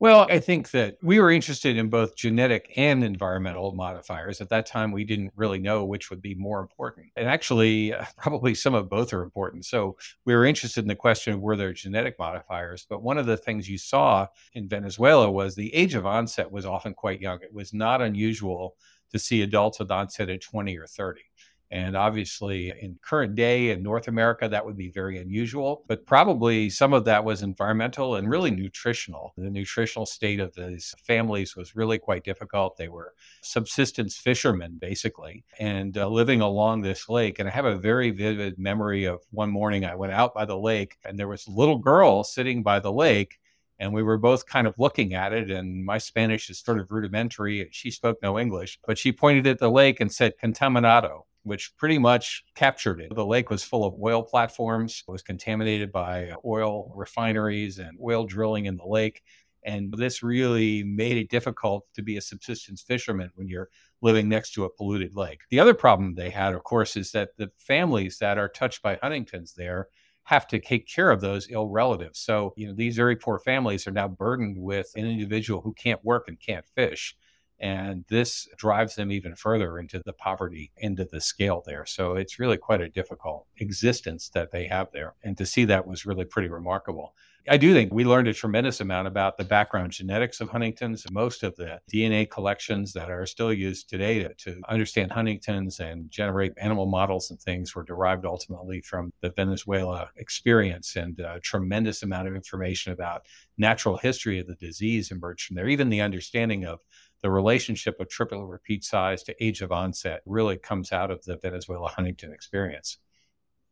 Well, 0.00 0.28
I 0.30 0.38
think 0.38 0.70
that 0.70 0.96
we 1.02 1.18
were 1.18 1.32
interested 1.32 1.76
in 1.76 1.88
both 1.88 2.14
genetic 2.14 2.72
and 2.76 3.02
environmental 3.02 3.74
modifiers. 3.74 4.40
At 4.40 4.48
that 4.50 4.64
time, 4.64 4.92
we 4.92 5.02
didn't 5.02 5.32
really 5.34 5.58
know 5.58 5.84
which 5.84 6.08
would 6.08 6.22
be 6.22 6.36
more 6.36 6.60
important. 6.60 7.08
And 7.16 7.28
actually, 7.28 7.92
uh, 7.92 8.04
probably 8.16 8.54
some 8.54 8.74
of 8.74 8.88
both 8.88 9.12
are 9.12 9.24
important. 9.24 9.64
So 9.64 9.96
we 10.24 10.36
were 10.36 10.44
interested 10.44 10.82
in 10.82 10.88
the 10.88 10.94
question 10.94 11.34
of 11.34 11.40
were 11.40 11.56
there 11.56 11.72
genetic 11.72 12.16
modifiers? 12.16 12.86
But 12.88 13.02
one 13.02 13.18
of 13.18 13.26
the 13.26 13.36
things 13.36 13.68
you 13.68 13.76
saw 13.76 14.28
in 14.52 14.68
Venezuela 14.68 15.28
was 15.28 15.56
the 15.56 15.74
age 15.74 15.96
of 15.96 16.06
onset 16.06 16.52
was 16.52 16.64
often 16.64 16.94
quite 16.94 17.20
young. 17.20 17.40
It 17.42 17.52
was 17.52 17.74
not 17.74 18.00
unusual 18.00 18.76
to 19.10 19.18
see 19.18 19.42
adults 19.42 19.80
with 19.80 19.90
onset 19.90 20.28
at 20.28 20.42
20 20.42 20.78
or 20.78 20.86
30. 20.86 21.22
And 21.70 21.96
obviously, 21.96 22.72
in 22.80 22.98
current 23.02 23.34
day 23.34 23.70
in 23.70 23.82
North 23.82 24.08
America, 24.08 24.48
that 24.48 24.64
would 24.64 24.76
be 24.76 24.90
very 24.90 25.18
unusual. 25.18 25.84
But 25.86 26.06
probably 26.06 26.70
some 26.70 26.94
of 26.94 27.04
that 27.04 27.24
was 27.24 27.42
environmental 27.42 28.16
and 28.16 28.30
really 28.30 28.50
nutritional. 28.50 29.34
The 29.36 29.50
nutritional 29.50 30.06
state 30.06 30.40
of 30.40 30.54
these 30.54 30.94
families 31.04 31.56
was 31.56 31.76
really 31.76 31.98
quite 31.98 32.24
difficult. 32.24 32.78
They 32.78 32.88
were 32.88 33.12
subsistence 33.42 34.16
fishermen, 34.16 34.78
basically, 34.80 35.44
and 35.58 35.96
uh, 35.98 36.08
living 36.08 36.40
along 36.40 36.80
this 36.80 37.08
lake. 37.08 37.38
And 37.38 37.48
I 37.48 37.52
have 37.52 37.66
a 37.66 37.76
very 37.76 38.10
vivid 38.10 38.58
memory 38.58 39.04
of 39.04 39.20
one 39.30 39.50
morning 39.50 39.84
I 39.84 39.94
went 39.94 40.12
out 40.12 40.32
by 40.32 40.46
the 40.46 40.58
lake, 40.58 40.96
and 41.04 41.18
there 41.18 41.28
was 41.28 41.46
a 41.46 41.50
little 41.50 41.78
girl 41.78 42.24
sitting 42.24 42.62
by 42.62 42.80
the 42.80 42.92
lake 42.92 43.38
and 43.80 43.92
we 43.92 44.02
were 44.02 44.18
both 44.18 44.46
kind 44.46 44.66
of 44.66 44.74
looking 44.78 45.14
at 45.14 45.32
it 45.32 45.50
and 45.50 45.84
my 45.84 45.98
spanish 45.98 46.50
is 46.50 46.58
sort 46.58 46.80
of 46.80 46.90
rudimentary 46.90 47.68
she 47.70 47.90
spoke 47.90 48.18
no 48.22 48.38
english 48.38 48.78
but 48.86 48.98
she 48.98 49.12
pointed 49.12 49.46
at 49.46 49.58
the 49.58 49.70
lake 49.70 50.00
and 50.00 50.12
said 50.12 50.32
contaminado 50.42 51.26
which 51.42 51.76
pretty 51.76 51.98
much 51.98 52.44
captured 52.54 53.00
it. 53.00 53.14
The 53.14 53.24
lake 53.24 53.50
was 53.50 53.64
full 53.64 53.84
of 53.84 53.94
oil 54.02 54.22
platforms, 54.22 55.02
it 55.06 55.10
was 55.10 55.22
contaminated 55.22 55.92
by 55.92 56.30
uh, 56.30 56.36
oil 56.44 56.92
refineries 56.94 57.78
and 57.78 57.98
oil 58.02 58.24
drilling 58.24 58.66
in 58.66 58.76
the 58.76 58.86
lake. 58.86 59.22
And 59.64 59.92
this 59.92 60.22
really 60.22 60.82
made 60.84 61.16
it 61.16 61.30
difficult 61.30 61.86
to 61.94 62.02
be 62.02 62.16
a 62.16 62.22
subsistence 62.22 62.80
fisherman 62.80 63.30
when 63.34 63.48
you're 63.48 63.68
living 64.00 64.28
next 64.28 64.52
to 64.52 64.64
a 64.64 64.70
polluted 64.70 65.16
lake. 65.16 65.40
The 65.50 65.60
other 65.60 65.74
problem 65.74 66.14
they 66.14 66.30
had, 66.30 66.54
of 66.54 66.62
course, 66.62 66.96
is 66.96 67.10
that 67.12 67.30
the 67.36 67.50
families 67.58 68.18
that 68.18 68.38
are 68.38 68.48
touched 68.48 68.82
by 68.82 68.98
Huntington's 69.02 69.54
there 69.54 69.88
have 70.24 70.46
to 70.46 70.58
take 70.58 70.86
care 70.86 71.10
of 71.10 71.20
those 71.20 71.48
ill 71.50 71.68
relatives. 71.68 72.20
So, 72.20 72.52
you 72.56 72.68
know, 72.68 72.74
these 72.74 72.96
very 72.96 73.16
poor 73.16 73.38
families 73.38 73.86
are 73.86 73.92
now 73.92 74.08
burdened 74.08 74.58
with 74.58 74.92
an 74.94 75.06
individual 75.06 75.62
who 75.62 75.72
can't 75.72 76.04
work 76.04 76.28
and 76.28 76.38
can't 76.38 76.66
fish. 76.74 77.16
And 77.60 78.04
this 78.08 78.48
drives 78.56 78.94
them 78.94 79.10
even 79.10 79.34
further 79.34 79.78
into 79.78 80.00
the 80.04 80.12
poverty 80.12 80.70
of 80.82 81.10
the 81.10 81.20
scale 81.20 81.62
there. 81.66 81.84
So 81.86 82.14
it's 82.14 82.38
really 82.38 82.56
quite 82.56 82.80
a 82.80 82.88
difficult 82.88 83.46
existence 83.58 84.28
that 84.30 84.50
they 84.52 84.66
have 84.66 84.88
there. 84.92 85.14
And 85.24 85.36
to 85.38 85.46
see 85.46 85.64
that 85.66 85.86
was 85.86 86.06
really 86.06 86.24
pretty 86.24 86.48
remarkable. 86.48 87.14
I 87.50 87.56
do 87.56 87.72
think 87.72 87.94
we 87.94 88.04
learned 88.04 88.28
a 88.28 88.34
tremendous 88.34 88.80
amount 88.80 89.08
about 89.08 89.38
the 89.38 89.44
background 89.44 89.92
genetics 89.92 90.40
of 90.40 90.50
Huntington's. 90.50 91.10
Most 91.10 91.42
of 91.42 91.56
the 91.56 91.80
DNA 91.92 92.28
collections 92.28 92.92
that 92.92 93.10
are 93.10 93.24
still 93.24 93.52
used 93.52 93.88
today 93.88 94.22
to, 94.22 94.34
to, 94.34 94.60
understand 94.68 95.12
Huntington's 95.12 95.80
and 95.80 96.10
generate 96.10 96.52
animal 96.58 96.86
models 96.86 97.30
and 97.30 97.40
things 97.40 97.74
were 97.74 97.84
derived 97.84 98.26
ultimately 98.26 98.82
from 98.82 99.12
the 99.22 99.30
Venezuela 99.30 100.10
experience. 100.16 100.96
And 100.96 101.18
a 101.20 101.40
tremendous 101.40 102.02
amount 102.02 102.28
of 102.28 102.34
information 102.34 102.92
about 102.92 103.24
natural 103.56 103.96
history 103.96 104.40
of 104.40 104.46
the 104.46 104.56
disease 104.56 105.10
emerged 105.10 105.46
from 105.46 105.56
there. 105.56 105.68
Even 105.68 105.88
the 105.88 106.02
understanding 106.02 106.66
of 106.66 106.80
the 107.22 107.30
relationship 107.30 107.98
of 108.00 108.08
triplet 108.08 108.46
repeat 108.46 108.84
size 108.84 109.22
to 109.24 109.44
age 109.44 109.60
of 109.62 109.72
onset 109.72 110.22
really 110.26 110.56
comes 110.56 110.92
out 110.92 111.10
of 111.10 111.24
the 111.24 111.36
Venezuela 111.36 111.88
Huntington 111.88 112.32
experience. 112.32 112.98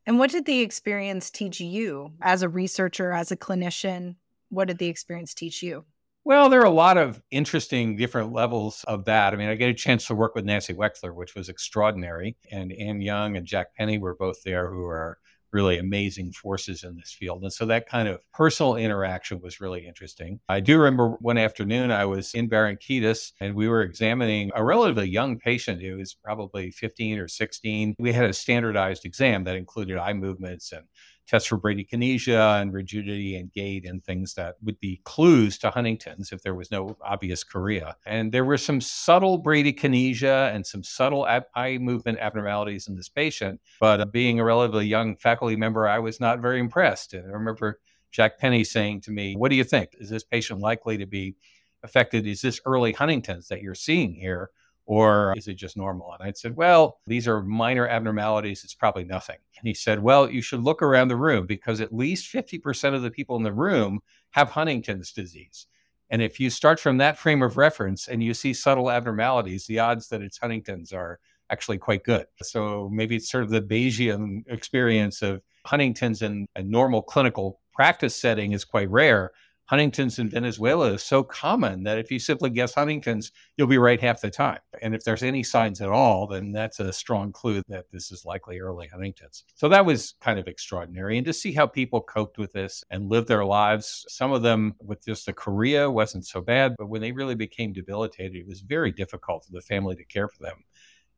And 0.06 0.18
what 0.18 0.30
did 0.30 0.46
the 0.46 0.60
experience 0.60 1.30
teach 1.30 1.60
you 1.60 2.12
as 2.22 2.42
a 2.42 2.48
researcher, 2.48 3.12
as 3.12 3.32
a 3.32 3.36
clinician? 3.36 4.16
What 4.50 4.68
did 4.68 4.78
the 4.78 4.86
experience 4.86 5.34
teach 5.34 5.62
you? 5.62 5.84
Well, 6.24 6.48
there 6.48 6.60
are 6.60 6.66
a 6.66 6.70
lot 6.70 6.96
of 6.96 7.22
interesting 7.30 7.96
different 7.96 8.32
levels 8.32 8.84
of 8.88 9.04
that. 9.04 9.32
I 9.32 9.36
mean, 9.36 9.48
I 9.48 9.54
get 9.54 9.68
a 9.68 9.74
chance 9.74 10.08
to 10.08 10.14
work 10.14 10.34
with 10.34 10.44
Nancy 10.44 10.74
Wexler, 10.74 11.14
which 11.14 11.36
was 11.36 11.48
extraordinary. 11.48 12.36
And 12.50 12.72
Anne 12.72 13.00
Young 13.00 13.36
and 13.36 13.46
Jack 13.46 13.76
Penney 13.76 13.98
were 13.98 14.16
both 14.16 14.42
there, 14.44 14.68
who 14.68 14.84
are 14.86 15.18
really 15.56 15.78
amazing 15.78 16.30
forces 16.32 16.84
in 16.84 16.94
this 16.96 17.16
field. 17.18 17.42
And 17.42 17.50
so 17.50 17.64
that 17.64 17.88
kind 17.88 18.08
of 18.08 18.20
personal 18.34 18.76
interaction 18.76 19.40
was 19.40 19.58
really 19.58 19.86
interesting. 19.86 20.38
I 20.50 20.60
do 20.60 20.76
remember 20.76 21.16
one 21.20 21.38
afternoon 21.38 21.90
I 21.90 22.04
was 22.04 22.34
in 22.34 22.50
Barranquitas 22.50 23.32
and 23.40 23.54
we 23.54 23.66
were 23.66 23.80
examining 23.80 24.50
a 24.54 24.62
relatively 24.62 25.08
young 25.08 25.38
patient 25.38 25.80
who 25.80 25.96
was 25.96 26.12
probably 26.12 26.70
15 26.72 27.18
or 27.18 27.26
16. 27.26 27.94
We 27.98 28.12
had 28.12 28.28
a 28.28 28.34
standardized 28.34 29.06
exam 29.06 29.44
that 29.44 29.56
included 29.56 29.96
eye 29.96 30.12
movements 30.12 30.72
and 30.72 30.84
tests 31.26 31.49
for 31.49 31.59
bradykinesia 31.59 32.61
and 32.61 32.73
rigidity 32.73 33.37
and 33.37 33.52
gait 33.52 33.85
and 33.85 34.04
things 34.04 34.35
that 34.35 34.56
would 34.62 34.78
be 34.80 35.00
clues 35.04 35.59
to 35.59 35.71
Huntington's 35.71 36.33
if 36.33 36.42
there 36.42 36.54
was 36.54 36.71
no 36.71 36.97
obvious 37.02 37.42
chorea. 37.42 37.97
And 38.06 38.33
there 38.33 38.45
were 38.45 38.59
some 38.59 38.80
subtle 38.80 39.42
bradykinesia 39.42 40.54
and 40.54 40.66
some 40.66 40.85
subtle 40.85 41.26
ab- 41.26 41.47
eye 41.54 41.78
movement 41.78 42.18
abnormalities 42.18 42.88
in 42.88 42.97
this 42.97 43.09
patient. 43.09 43.61
But 43.80 44.00
uh, 44.00 44.04
being 44.06 44.38
a 44.38 44.45
relatively 44.45 44.87
young 44.87 45.16
faculty 45.16 45.56
member, 45.56 45.88
I 45.88 45.99
was 45.99 46.21
not 46.21 46.40
very 46.40 46.61
impressed. 46.61 47.14
And 47.14 47.26
I 47.26 47.33
remember 47.33 47.80
Jack 48.12 48.38
Penney 48.38 48.64
saying 48.64 49.02
to 49.02 49.11
me, 49.11 49.35
What 49.35 49.50
do 49.50 49.56
you 49.56 49.64
think? 49.64 49.90
Is 49.99 50.11
this 50.11 50.25
patient 50.25 50.61
likely 50.61 50.97
to 50.99 51.06
be 51.06 51.37
affected? 51.83 52.26
Is 52.26 52.40
this 52.40 52.61
early 52.64 52.92
Huntington's 52.92 53.49
that 53.49 53.62
you're 53.62 53.75
seeing 53.75 54.14
here? 54.14 54.50
Or 54.86 55.34
is 55.36 55.48
it 55.48 55.54
just 55.54 55.76
normal? 55.76 56.12
And 56.12 56.28
I 56.28 56.32
said, 56.32 56.56
well, 56.56 57.00
these 57.06 57.26
are 57.28 57.42
minor 57.42 57.86
abnormalities. 57.88 58.62
It's 58.64 58.74
probably 58.74 59.04
nothing. 59.04 59.36
And 59.58 59.66
he 59.66 59.74
said, 59.74 60.02
well, 60.02 60.30
you 60.30 60.40
should 60.40 60.62
look 60.62 60.80
around 60.80 61.08
the 61.08 61.16
room 61.16 61.46
because 61.46 61.80
at 61.80 61.92
least 61.92 62.32
50% 62.32 62.94
of 62.94 63.02
the 63.02 63.10
people 63.10 63.36
in 63.36 63.42
the 63.42 63.52
room 63.52 64.00
have 64.30 64.50
Huntington's 64.50 65.12
disease. 65.12 65.66
And 66.08 66.22
if 66.22 66.38
you 66.38 66.50
start 66.50 66.78
from 66.78 66.98
that 66.98 67.18
frame 67.18 67.42
of 67.42 67.56
reference 67.56 68.06
and 68.06 68.22
you 68.22 68.32
see 68.32 68.54
subtle 68.54 68.90
abnormalities, 68.90 69.66
the 69.66 69.80
odds 69.80 70.08
that 70.08 70.22
it's 70.22 70.38
Huntington's 70.38 70.92
are 70.92 71.18
actually 71.50 71.78
quite 71.78 72.04
good. 72.04 72.26
So 72.42 72.88
maybe 72.92 73.16
it's 73.16 73.30
sort 73.30 73.44
of 73.44 73.50
the 73.50 73.62
Bayesian 73.62 74.44
experience 74.46 75.20
of 75.22 75.42
Huntington's 75.64 76.22
in 76.22 76.46
a 76.54 76.62
normal 76.62 77.02
clinical 77.02 77.60
practice 77.72 78.14
setting 78.14 78.52
is 78.52 78.64
quite 78.64 78.88
rare. 78.88 79.32
Huntington's 79.66 80.18
in 80.20 80.30
Venezuela 80.30 80.92
is 80.92 81.02
so 81.02 81.25
common 81.25 81.82
that 81.82 81.99
if 81.99 82.11
you 82.11 82.18
simply 82.20 82.50
guess 82.50 82.75
Huntington's, 82.75 83.32
you'll 83.56 83.66
be 83.66 83.78
right 83.78 84.00
half 84.00 84.20
the 84.20 84.30
time. 84.30 84.61
And 84.80 84.94
if 84.94 85.02
there's 85.02 85.25
any 85.25 85.42
signs 85.42 85.80
at 85.80 85.88
all, 85.88 86.28
then 86.28 86.52
that's 86.52 86.78
a 86.78 86.92
strong 86.92 87.32
clue 87.32 87.62
that 87.68 87.87
this 87.92 88.12
is 88.12 88.25
likely 88.25 88.61
early 88.61 88.87
Huntington's. 88.87 89.44
So 89.56 89.68
that 89.68 89.85
was 89.85 90.14
kind 90.20 90.38
of 90.38 90.46
extraordinary. 90.46 91.18
And 91.18 91.26
to 91.26 91.32
see 91.32 91.52
how 91.52 91.66
people 91.66 92.00
coped 92.00 92.38
with 92.38 92.52
this 92.52 92.85
and 92.90 93.11
lived 93.11 93.26
their 93.26 93.44
lives, 93.44 94.04
some 94.08 94.32
of 94.32 94.42
them 94.42 94.75
with 94.80 95.04
just 95.04 95.26
the 95.26 95.32
chorea 95.32 95.90
wasn't 95.90 96.26
so 96.26 96.40
bad, 96.40 96.76
but 96.78 96.88
when 96.88 97.00
they 97.00 97.12
really 97.12 97.35
became 97.35 97.73
debilitated, 97.73 98.37
it 98.37 98.46
was 98.46 98.61
very 98.61 98.92
difficult 98.92 99.44
for 99.44 99.52
the 99.52 99.61
family 99.61 99.96
to 99.96 100.04
care 100.04 100.28
for 100.28 100.42
them. 100.42 100.64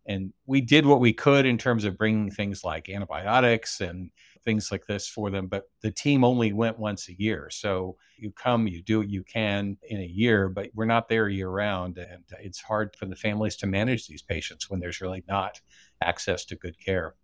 And 0.07 0.33
we 0.47 0.63
did 0.63 0.87
what 0.87 1.01
we 1.01 1.13
could 1.13 1.45
in 1.45 1.59
terms 1.59 1.85
of 1.85 1.99
bringing 1.99 2.31
things 2.31 2.65
like 2.65 2.89
antibiotics 2.89 3.83
and 3.83 4.11
things 4.45 4.71
like 4.71 4.87
this 4.87 5.09
for 5.09 5.31
them. 5.31 5.47
But 5.47 5.71
the 5.83 5.91
team 5.91 6.25
only 6.25 6.53
went 6.53 6.79
once 6.79 7.09
a 7.09 7.21
year. 7.21 7.49
So 7.51 7.97
you 8.17 8.31
come, 8.31 8.67
you 8.67 8.83
do 8.83 8.99
what 8.99 9.09
you 9.09 9.23
can 9.23 9.77
in 9.89 10.01
a 10.01 10.07
year, 10.07 10.49
but 10.49 10.71
we're 10.75 10.85
not 10.85 11.09
there 11.09 11.29
year 11.29 11.49
round. 11.49 11.99
And 11.99 12.25
it's 12.41 12.61
hard 12.61 12.95
for 12.97 13.07
the 13.07 13.17
families 13.17 13.57
to 13.57 13.67
manage 13.67 14.07
these 14.07 14.23
patients 14.23 14.69
when 14.69 14.81
there's 14.81 15.01
really 15.01 15.25
not 15.29 15.61
access 16.03 16.45
to 16.47 16.57
good 16.57 16.79
care. 16.79 17.15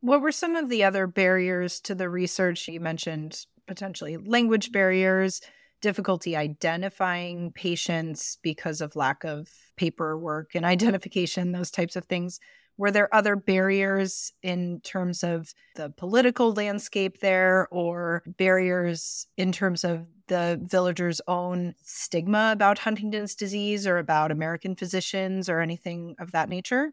What 0.00 0.20
were 0.20 0.32
some 0.32 0.56
of 0.56 0.68
the 0.68 0.84
other 0.84 1.06
barriers 1.06 1.80
to 1.82 1.94
the 1.94 2.08
research? 2.08 2.66
You 2.66 2.80
mentioned 2.80 3.46
potentially 3.66 4.16
language 4.16 4.72
barriers, 4.72 5.40
difficulty 5.80 6.36
identifying 6.36 7.52
patients 7.52 8.38
because 8.42 8.80
of 8.80 8.96
lack 8.96 9.24
of 9.24 9.48
paperwork 9.76 10.54
and 10.54 10.64
identification, 10.74 11.52
those 11.52 11.70
types 11.70 11.96
of 11.96 12.06
things. 12.06 12.40
Were 12.78 12.90
there 12.90 13.14
other 13.14 13.36
barriers 13.36 14.32
in 14.42 14.80
terms 14.80 15.22
of 15.22 15.52
the 15.76 15.90
political 15.90 16.52
landscape 16.52 17.20
there 17.20 17.68
or 17.70 18.22
barriers 18.26 19.26
in 19.36 19.52
terms 19.52 19.84
of 19.84 20.06
the 20.28 20.60
villagers' 20.62 21.20
own 21.28 21.74
stigma 21.82 22.50
about 22.52 22.78
Huntington's 22.78 23.34
disease 23.34 23.86
or 23.86 23.98
about 23.98 24.30
American 24.32 24.74
physicians 24.76 25.48
or 25.48 25.60
anything 25.60 26.16
of 26.18 26.32
that 26.32 26.48
nature? 26.48 26.92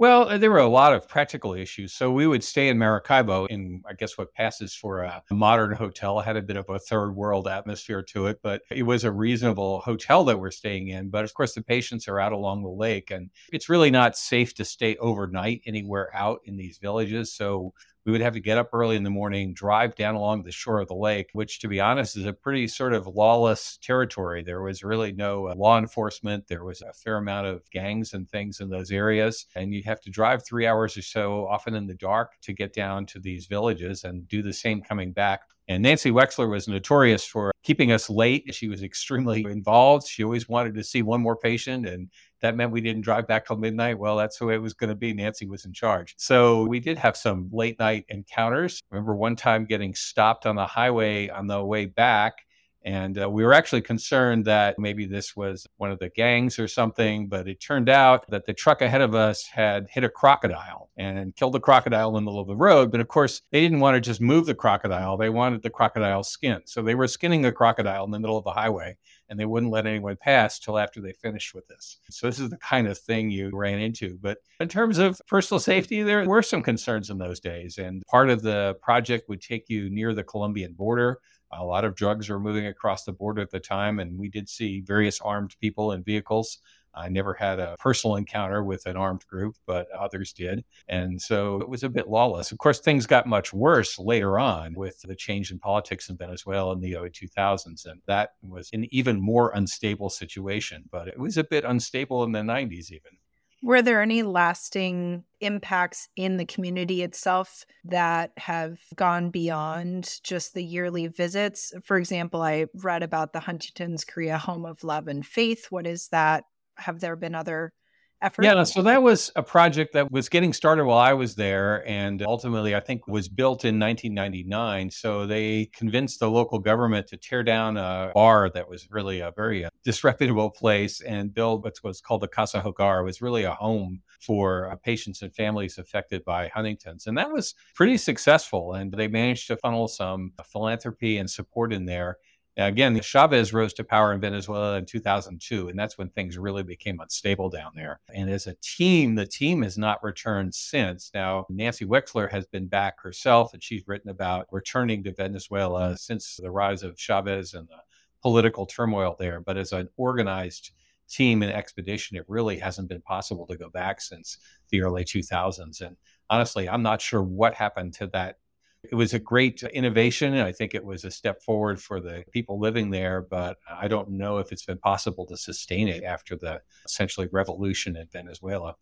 Well, 0.00 0.30
uh, 0.30 0.38
there 0.38 0.50
were 0.50 0.56
a 0.56 0.66
lot 0.66 0.94
of 0.94 1.06
practical 1.06 1.52
issues. 1.52 1.92
So 1.92 2.10
we 2.10 2.26
would 2.26 2.42
stay 2.42 2.68
in 2.68 2.78
Maracaibo 2.78 3.44
in, 3.48 3.82
I 3.86 3.92
guess, 3.92 4.16
what 4.16 4.32
passes 4.32 4.74
for 4.74 5.02
a 5.02 5.22
modern 5.30 5.72
hotel. 5.76 6.18
It 6.18 6.24
had 6.24 6.38
a 6.38 6.42
bit 6.42 6.56
of 6.56 6.70
a 6.70 6.78
third 6.78 7.10
world 7.14 7.46
atmosphere 7.46 8.02
to 8.04 8.28
it, 8.28 8.38
but 8.42 8.62
it 8.70 8.84
was 8.84 9.04
a 9.04 9.12
reasonable 9.12 9.80
hotel 9.80 10.24
that 10.24 10.40
we're 10.40 10.52
staying 10.52 10.88
in. 10.88 11.10
But 11.10 11.24
of 11.24 11.34
course, 11.34 11.52
the 11.52 11.62
patients 11.62 12.08
are 12.08 12.18
out 12.18 12.32
along 12.32 12.62
the 12.62 12.70
lake, 12.70 13.10
and 13.10 13.28
it's 13.52 13.68
really 13.68 13.90
not 13.90 14.16
safe 14.16 14.54
to 14.54 14.64
stay 14.64 14.96
overnight 14.96 15.60
anywhere 15.66 16.08
out 16.14 16.40
in 16.46 16.56
these 16.56 16.78
villages. 16.78 17.34
So 17.34 17.74
we 18.04 18.12
would 18.12 18.20
have 18.20 18.34
to 18.34 18.40
get 18.40 18.58
up 18.58 18.70
early 18.72 18.96
in 18.96 19.02
the 19.02 19.10
morning, 19.10 19.52
drive 19.52 19.94
down 19.94 20.14
along 20.14 20.42
the 20.42 20.52
shore 20.52 20.80
of 20.80 20.88
the 20.88 20.94
lake, 20.94 21.28
which, 21.32 21.58
to 21.60 21.68
be 21.68 21.80
honest, 21.80 22.16
is 22.16 22.24
a 22.24 22.32
pretty 22.32 22.66
sort 22.66 22.92
of 22.92 23.06
lawless 23.06 23.78
territory. 23.82 24.42
There 24.42 24.62
was 24.62 24.82
really 24.82 25.12
no 25.12 25.48
uh, 25.48 25.54
law 25.54 25.78
enforcement. 25.78 26.46
There 26.46 26.64
was 26.64 26.82
a 26.82 26.92
fair 26.92 27.18
amount 27.18 27.46
of 27.46 27.70
gangs 27.70 28.14
and 28.14 28.28
things 28.28 28.60
in 28.60 28.70
those 28.70 28.90
areas. 28.90 29.46
And 29.54 29.74
you'd 29.74 29.84
have 29.84 30.00
to 30.02 30.10
drive 30.10 30.44
three 30.44 30.66
hours 30.66 30.96
or 30.96 31.02
so, 31.02 31.46
often 31.46 31.74
in 31.74 31.86
the 31.86 31.94
dark, 31.94 32.32
to 32.42 32.52
get 32.52 32.72
down 32.72 33.06
to 33.06 33.20
these 33.20 33.46
villages 33.46 34.04
and 34.04 34.26
do 34.28 34.42
the 34.42 34.52
same 34.52 34.80
coming 34.80 35.12
back. 35.12 35.42
And 35.70 35.84
Nancy 35.84 36.10
Wexler 36.10 36.50
was 36.50 36.66
notorious 36.66 37.24
for 37.24 37.52
keeping 37.62 37.92
us 37.92 38.10
late. 38.10 38.52
She 38.52 38.66
was 38.66 38.82
extremely 38.82 39.44
involved. 39.48 40.04
She 40.08 40.24
always 40.24 40.48
wanted 40.48 40.74
to 40.74 40.82
see 40.82 41.02
one 41.02 41.20
more 41.20 41.36
patient 41.36 41.86
and 41.86 42.10
that 42.40 42.56
meant 42.56 42.72
we 42.72 42.80
didn't 42.80 43.02
drive 43.02 43.28
back 43.28 43.46
till 43.46 43.56
midnight. 43.56 43.96
Well, 43.96 44.16
that's 44.16 44.36
the 44.38 44.46
way 44.46 44.54
it 44.54 44.62
was 44.62 44.74
going 44.74 44.90
to 44.90 44.96
be. 44.96 45.12
Nancy 45.12 45.46
was 45.46 45.66
in 45.66 45.72
charge. 45.72 46.16
So 46.18 46.64
we 46.64 46.80
did 46.80 46.98
have 46.98 47.16
some 47.16 47.48
late 47.52 47.78
night 47.78 48.04
encounters. 48.08 48.80
I 48.90 48.96
remember 48.96 49.14
one 49.14 49.36
time 49.36 49.64
getting 49.64 49.94
stopped 49.94 50.44
on 50.44 50.56
the 50.56 50.66
highway 50.66 51.28
on 51.28 51.46
the 51.46 51.64
way 51.64 51.86
back 51.86 52.38
and 52.82 53.20
uh, 53.20 53.28
we 53.28 53.44
were 53.44 53.52
actually 53.52 53.82
concerned 53.82 54.46
that 54.46 54.78
maybe 54.78 55.04
this 55.06 55.36
was 55.36 55.66
one 55.76 55.90
of 55.90 55.98
the 55.98 56.08
gangs 56.08 56.58
or 56.58 56.66
something, 56.66 57.28
but 57.28 57.46
it 57.46 57.60
turned 57.60 57.88
out 57.88 58.28
that 58.30 58.46
the 58.46 58.54
truck 58.54 58.80
ahead 58.80 59.02
of 59.02 59.14
us 59.14 59.44
had 59.44 59.86
hit 59.90 60.04
a 60.04 60.08
crocodile 60.08 60.90
and 60.96 61.36
killed 61.36 61.52
the 61.52 61.60
crocodile 61.60 62.08
in 62.08 62.14
the 62.14 62.20
middle 62.20 62.40
of 62.40 62.48
the 62.48 62.56
road. 62.56 62.90
But 62.90 63.00
of 63.00 63.08
course, 63.08 63.42
they 63.50 63.60
didn't 63.60 63.80
want 63.80 63.96
to 63.96 64.00
just 64.00 64.20
move 64.20 64.46
the 64.46 64.54
crocodile, 64.54 65.16
they 65.16 65.30
wanted 65.30 65.62
the 65.62 65.70
crocodile 65.70 66.22
skin. 66.22 66.62
So 66.64 66.82
they 66.82 66.94
were 66.94 67.08
skinning 67.08 67.42
the 67.42 67.52
crocodile 67.52 68.04
in 68.04 68.10
the 68.10 68.20
middle 68.20 68.38
of 68.38 68.44
the 68.44 68.52
highway 68.52 68.96
and 69.30 69.38
they 69.38 69.46
wouldn't 69.46 69.72
let 69.72 69.86
anyone 69.86 70.16
pass 70.16 70.58
till 70.58 70.76
after 70.76 71.00
they 71.00 71.12
finished 71.12 71.54
with 71.54 71.66
this. 71.68 71.98
So 72.10 72.26
this 72.26 72.40
is 72.40 72.50
the 72.50 72.56
kind 72.58 72.88
of 72.88 72.98
thing 72.98 73.30
you 73.30 73.50
ran 73.52 73.78
into. 73.78 74.18
But 74.20 74.38
in 74.58 74.68
terms 74.68 74.98
of 74.98 75.20
personal 75.28 75.60
safety, 75.60 76.02
there 76.02 76.28
were 76.28 76.42
some 76.42 76.62
concerns 76.62 77.10
in 77.10 77.18
those 77.18 77.38
days. 77.38 77.78
And 77.78 78.02
part 78.06 78.28
of 78.28 78.42
the 78.42 78.76
project 78.82 79.28
would 79.28 79.40
take 79.40 79.68
you 79.68 79.88
near 79.88 80.14
the 80.14 80.24
Colombian 80.24 80.72
border 80.72 81.20
a 81.52 81.64
lot 81.64 81.84
of 81.84 81.94
drugs 81.94 82.28
were 82.28 82.40
moving 82.40 82.66
across 82.66 83.04
the 83.04 83.12
border 83.12 83.42
at 83.42 83.50
the 83.50 83.60
time, 83.60 83.98
and 83.98 84.18
we 84.18 84.28
did 84.28 84.48
see 84.48 84.80
various 84.80 85.20
armed 85.20 85.56
people 85.60 85.92
in 85.92 86.02
vehicles. 86.02 86.58
I 86.94 87.08
never 87.08 87.34
had 87.34 87.60
a 87.60 87.76
personal 87.78 88.16
encounter 88.16 88.64
with 88.64 88.86
an 88.86 88.96
armed 88.96 89.26
group, 89.26 89.56
but 89.66 89.90
others 89.92 90.32
did. 90.32 90.64
And 90.88 91.20
so 91.20 91.60
it 91.60 91.68
was 91.68 91.84
a 91.84 91.88
bit 91.88 92.08
lawless. 92.08 92.50
Of 92.50 92.58
course, 92.58 92.80
things 92.80 93.06
got 93.06 93.26
much 93.26 93.52
worse 93.52 93.98
later 93.98 94.38
on 94.38 94.74
with 94.74 95.00
the 95.02 95.14
change 95.14 95.52
in 95.52 95.58
politics 95.58 96.08
in 96.08 96.16
Venezuela 96.16 96.72
in 96.72 96.80
the 96.80 96.96
early 96.96 97.10
2000s. 97.10 97.86
And 97.86 98.00
that 98.06 98.30
was 98.42 98.70
an 98.72 98.86
even 98.90 99.20
more 99.20 99.52
unstable 99.54 100.10
situation, 100.10 100.84
but 100.90 101.08
it 101.08 101.18
was 101.18 101.36
a 101.36 101.44
bit 101.44 101.64
unstable 101.64 102.24
in 102.24 102.32
the 102.32 102.40
90s, 102.40 102.90
even. 102.90 103.12
Were 103.62 103.82
there 103.82 104.00
any 104.00 104.22
lasting 104.22 105.24
impacts 105.40 106.08
in 106.16 106.38
the 106.38 106.46
community 106.46 107.02
itself 107.02 107.64
that 107.84 108.32
have 108.38 108.78
gone 108.96 109.30
beyond 109.30 110.18
just 110.22 110.54
the 110.54 110.64
yearly 110.64 111.08
visits? 111.08 111.72
For 111.84 111.98
example, 111.98 112.40
I 112.40 112.66
read 112.74 113.02
about 113.02 113.32
the 113.32 113.40
Huntington's 113.40 114.04
Chorea 114.04 114.38
Home 114.38 114.64
of 114.64 114.82
Love 114.82 115.08
and 115.08 115.26
Faith. 115.26 115.66
What 115.70 115.86
is 115.86 116.08
that? 116.08 116.44
Have 116.76 117.00
there 117.00 117.16
been 117.16 117.34
other 117.34 117.74
effort? 118.22 118.44
Yeah, 118.44 118.62
so 118.64 118.82
that 118.82 119.02
was 119.02 119.30
a 119.36 119.42
project 119.42 119.92
that 119.94 120.10
was 120.10 120.28
getting 120.28 120.52
started 120.52 120.84
while 120.84 120.98
I 120.98 121.12
was 121.12 121.34
there 121.34 121.86
and 121.88 122.22
ultimately 122.22 122.74
I 122.74 122.80
think 122.80 123.06
was 123.06 123.28
built 123.28 123.64
in 123.64 123.78
1999. 123.78 124.90
So 124.90 125.26
they 125.26 125.66
convinced 125.66 126.20
the 126.20 126.30
local 126.30 126.58
government 126.58 127.06
to 127.08 127.16
tear 127.16 127.42
down 127.42 127.76
a 127.76 128.12
bar 128.14 128.50
that 128.50 128.68
was 128.68 128.88
really 128.90 129.20
a 129.20 129.32
very 129.36 129.64
uh, 129.64 129.70
disreputable 129.84 130.50
place 130.50 131.00
and 131.00 131.32
build 131.32 131.64
what 131.64 131.74
was 131.82 132.00
called 132.00 132.22
the 132.22 132.28
Casa 132.28 132.60
Hogar. 132.60 133.00
It 133.00 133.04
was 133.04 133.22
really 133.22 133.44
a 133.44 133.54
home 133.54 134.02
for 134.20 134.70
uh, 134.70 134.76
patients 134.76 135.22
and 135.22 135.34
families 135.34 135.78
affected 135.78 136.24
by 136.24 136.48
Huntington's. 136.48 137.06
And 137.06 137.16
that 137.18 137.32
was 137.32 137.54
pretty 137.74 137.96
successful. 137.96 138.74
And 138.74 138.92
they 138.92 139.08
managed 139.08 139.48
to 139.48 139.56
funnel 139.56 139.88
some 139.88 140.32
philanthropy 140.44 141.18
and 141.18 141.30
support 141.30 141.72
in 141.72 141.86
there. 141.86 142.18
Again, 142.56 143.00
Chavez 143.00 143.52
rose 143.52 143.72
to 143.74 143.84
power 143.84 144.12
in 144.12 144.20
Venezuela 144.20 144.76
in 144.76 144.84
2002, 144.84 145.68
and 145.68 145.78
that's 145.78 145.96
when 145.96 146.10
things 146.10 146.36
really 146.36 146.62
became 146.62 147.00
unstable 147.00 147.48
down 147.48 147.72
there. 147.74 148.00
And 148.14 148.28
as 148.28 148.46
a 148.46 148.56
team, 148.60 149.14
the 149.14 149.26
team 149.26 149.62
has 149.62 149.78
not 149.78 150.02
returned 150.02 150.54
since. 150.54 151.10
Now, 151.14 151.46
Nancy 151.48 151.86
Wexler 151.86 152.30
has 152.30 152.46
been 152.46 152.66
back 152.66 153.00
herself, 153.00 153.54
and 153.54 153.62
she's 153.62 153.86
written 153.86 154.10
about 154.10 154.46
returning 154.50 155.04
to 155.04 155.14
Venezuela 155.14 155.96
since 155.96 156.36
the 156.36 156.50
rise 156.50 156.82
of 156.82 156.98
Chavez 156.98 157.54
and 157.54 157.68
the 157.68 157.80
political 158.20 158.66
turmoil 158.66 159.16
there. 159.18 159.40
But 159.40 159.56
as 159.56 159.72
an 159.72 159.88
organized 159.96 160.72
team 161.08 161.42
and 161.42 161.52
expedition, 161.52 162.16
it 162.16 162.24
really 162.28 162.58
hasn't 162.58 162.88
been 162.88 163.02
possible 163.02 163.46
to 163.46 163.56
go 163.56 163.70
back 163.70 164.00
since 164.00 164.38
the 164.70 164.82
early 164.82 165.04
2000s. 165.04 165.80
And 165.80 165.96
honestly, 166.28 166.68
I'm 166.68 166.82
not 166.82 167.00
sure 167.00 167.22
what 167.22 167.54
happened 167.54 167.94
to 167.94 168.08
that 168.08 168.36
it 168.84 168.94
was 168.94 169.14
a 169.14 169.18
great 169.18 169.62
innovation. 169.62 170.34
And 170.34 170.42
I 170.42 170.52
think 170.52 170.74
it 170.74 170.84
was 170.84 171.04
a 171.04 171.10
step 171.10 171.42
forward 171.42 171.80
for 171.80 172.00
the 172.00 172.24
people 172.32 172.58
living 172.58 172.90
there, 172.90 173.20
but 173.20 173.58
I 173.68 173.88
don't 173.88 174.10
know 174.10 174.38
if 174.38 174.52
it's 174.52 174.64
been 174.64 174.78
possible 174.78 175.26
to 175.26 175.36
sustain 175.36 175.88
it 175.88 176.02
after 176.02 176.36
the 176.36 176.60
essentially 176.84 177.28
revolution 177.30 177.96
in 177.96 178.06
Venezuela. 178.12 178.76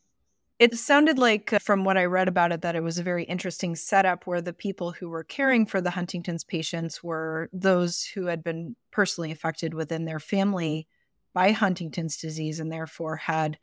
It 0.59 0.75
sounded 0.75 1.19
like, 1.19 1.53
uh, 1.53 1.61
from 1.61 1.85
what 1.85 1.97
I 1.97 2.07
read 2.07 2.27
about 2.27 2.51
it, 2.51 2.63
that 2.63 2.75
it 2.75 2.83
was 2.83 2.99
a 2.99 3.05
very 3.05 3.23
interesting 3.25 3.77
setup 3.77 4.27
where 4.27 4.41
the 4.41 4.53
people 4.53 4.91
who 4.91 5.09
were 5.09 5.23
caring 5.23 5.67
for 5.67 5.81
the 5.81 5.91
Huntington's 5.91 6.43
patients 6.43 7.01
were 7.03 7.49
those 7.53 8.03
who 8.03 8.27
had 8.27 8.43
been 8.43 8.75
personally 8.91 9.31
affected 9.31 9.73
within 9.73 10.05
their 10.05 10.19
family 10.19 10.89
by 11.33 11.53
Huntington's 11.53 12.17
disease 12.17 12.59
and 12.59 12.73
therefore 12.73 13.17
had 13.17 13.57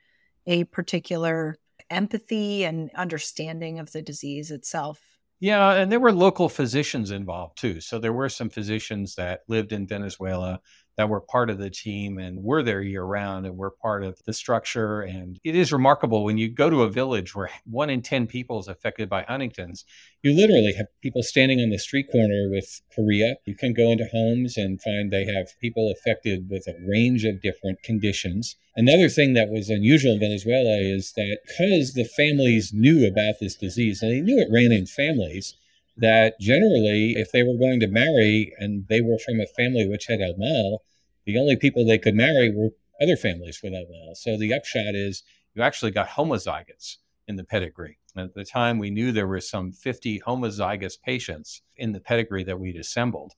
a 0.47 0.63
particular 0.65 1.57
empathy 1.89 2.63
and 2.63 2.89
understanding 2.95 3.79
of 3.79 3.91
the 3.91 4.01
disease 4.01 4.49
itself. 4.49 5.14
Yeah, 5.39 5.73
and 5.73 5.91
there 5.91 5.99
were 5.99 6.13
local 6.13 6.47
physicians 6.49 7.11
involved 7.11 7.57
too. 7.57 7.81
So 7.81 7.99
there 7.99 8.13
were 8.13 8.29
some 8.29 8.49
physicians 8.49 9.15
that 9.15 9.41
lived 9.47 9.73
in 9.73 9.85
Venezuela 9.87 10.61
that 10.97 11.09
were 11.09 11.21
part 11.21 11.49
of 11.49 11.57
the 11.57 11.69
team 11.69 12.17
and 12.17 12.43
were 12.43 12.63
there 12.63 12.81
year 12.81 13.03
round 13.03 13.45
and 13.45 13.57
were 13.57 13.71
part 13.71 14.03
of 14.03 14.19
the 14.25 14.33
structure. 14.33 15.01
And 15.01 15.39
it 15.43 15.55
is 15.55 15.73
remarkable 15.73 16.23
when 16.23 16.37
you 16.37 16.49
go 16.49 16.69
to 16.69 16.83
a 16.83 16.89
village 16.89 17.35
where 17.35 17.49
one 17.65 17.89
in 17.89 18.01
10 18.01 18.27
people 18.27 18.59
is 18.59 18.67
affected 18.67 19.09
by 19.09 19.23
Huntington's, 19.23 19.85
you 20.23 20.33
literally 20.33 20.73
have 20.77 20.87
people 21.01 21.23
standing 21.23 21.59
on 21.59 21.69
the 21.69 21.77
street 21.77 22.07
corner 22.11 22.49
with 22.49 22.81
chorea. 22.95 23.35
You 23.45 23.55
can 23.55 23.73
go 23.73 23.91
into 23.91 24.07
homes 24.11 24.57
and 24.57 24.81
find 24.81 25.11
they 25.11 25.25
have 25.25 25.47
people 25.61 25.91
affected 25.91 26.49
with 26.49 26.67
a 26.67 26.75
range 26.87 27.25
of 27.25 27.41
different 27.41 27.83
conditions. 27.83 28.55
Another 28.75 29.07
thing 29.07 29.33
that 29.33 29.49
was 29.49 29.69
unusual 29.69 30.13
in 30.13 30.19
Venezuela 30.19 30.77
is 30.79 31.13
that 31.15 31.39
because 31.47 31.93
the 31.93 32.03
families 32.03 32.71
knew 32.73 33.07
about 33.07 33.35
this 33.39 33.55
disease 33.55 34.01
and 34.01 34.11
they 34.11 34.21
knew 34.21 34.39
it 34.39 34.49
ran 34.51 34.71
in 34.71 34.85
families, 34.85 35.55
that 35.97 36.39
generally, 36.39 37.13
if 37.13 37.31
they 37.31 37.43
were 37.43 37.57
going 37.57 37.79
to 37.79 37.87
marry 37.87 38.53
and 38.57 38.85
they 38.89 39.01
were 39.01 39.17
from 39.25 39.39
a 39.39 39.47
family 39.47 39.87
which 39.87 40.07
had 40.07 40.19
mal, 40.37 40.83
the 41.25 41.39
only 41.39 41.55
people 41.55 41.85
they 41.85 41.97
could 41.97 42.15
marry 42.15 42.51
were 42.53 42.69
other 43.01 43.15
families 43.15 43.59
with 43.63 43.73
mal. 43.73 44.15
So 44.15 44.37
the 44.37 44.53
upshot 44.53 44.93
is 44.93 45.23
you 45.53 45.61
actually 45.61 45.91
got 45.91 46.09
homozygotes 46.09 46.97
in 47.27 47.35
the 47.35 47.43
pedigree. 47.43 47.97
And 48.15 48.25
at 48.25 48.35
the 48.35 48.45
time, 48.45 48.77
we 48.77 48.91
knew 48.91 49.11
there 49.11 49.27
were 49.27 49.41
some 49.41 49.71
50 49.71 50.21
homozygous 50.21 51.01
patients 51.01 51.61
in 51.75 51.91
the 51.91 51.99
pedigree 51.99 52.43
that 52.43 52.59
we'd 52.59 52.77
assembled. 52.77 53.33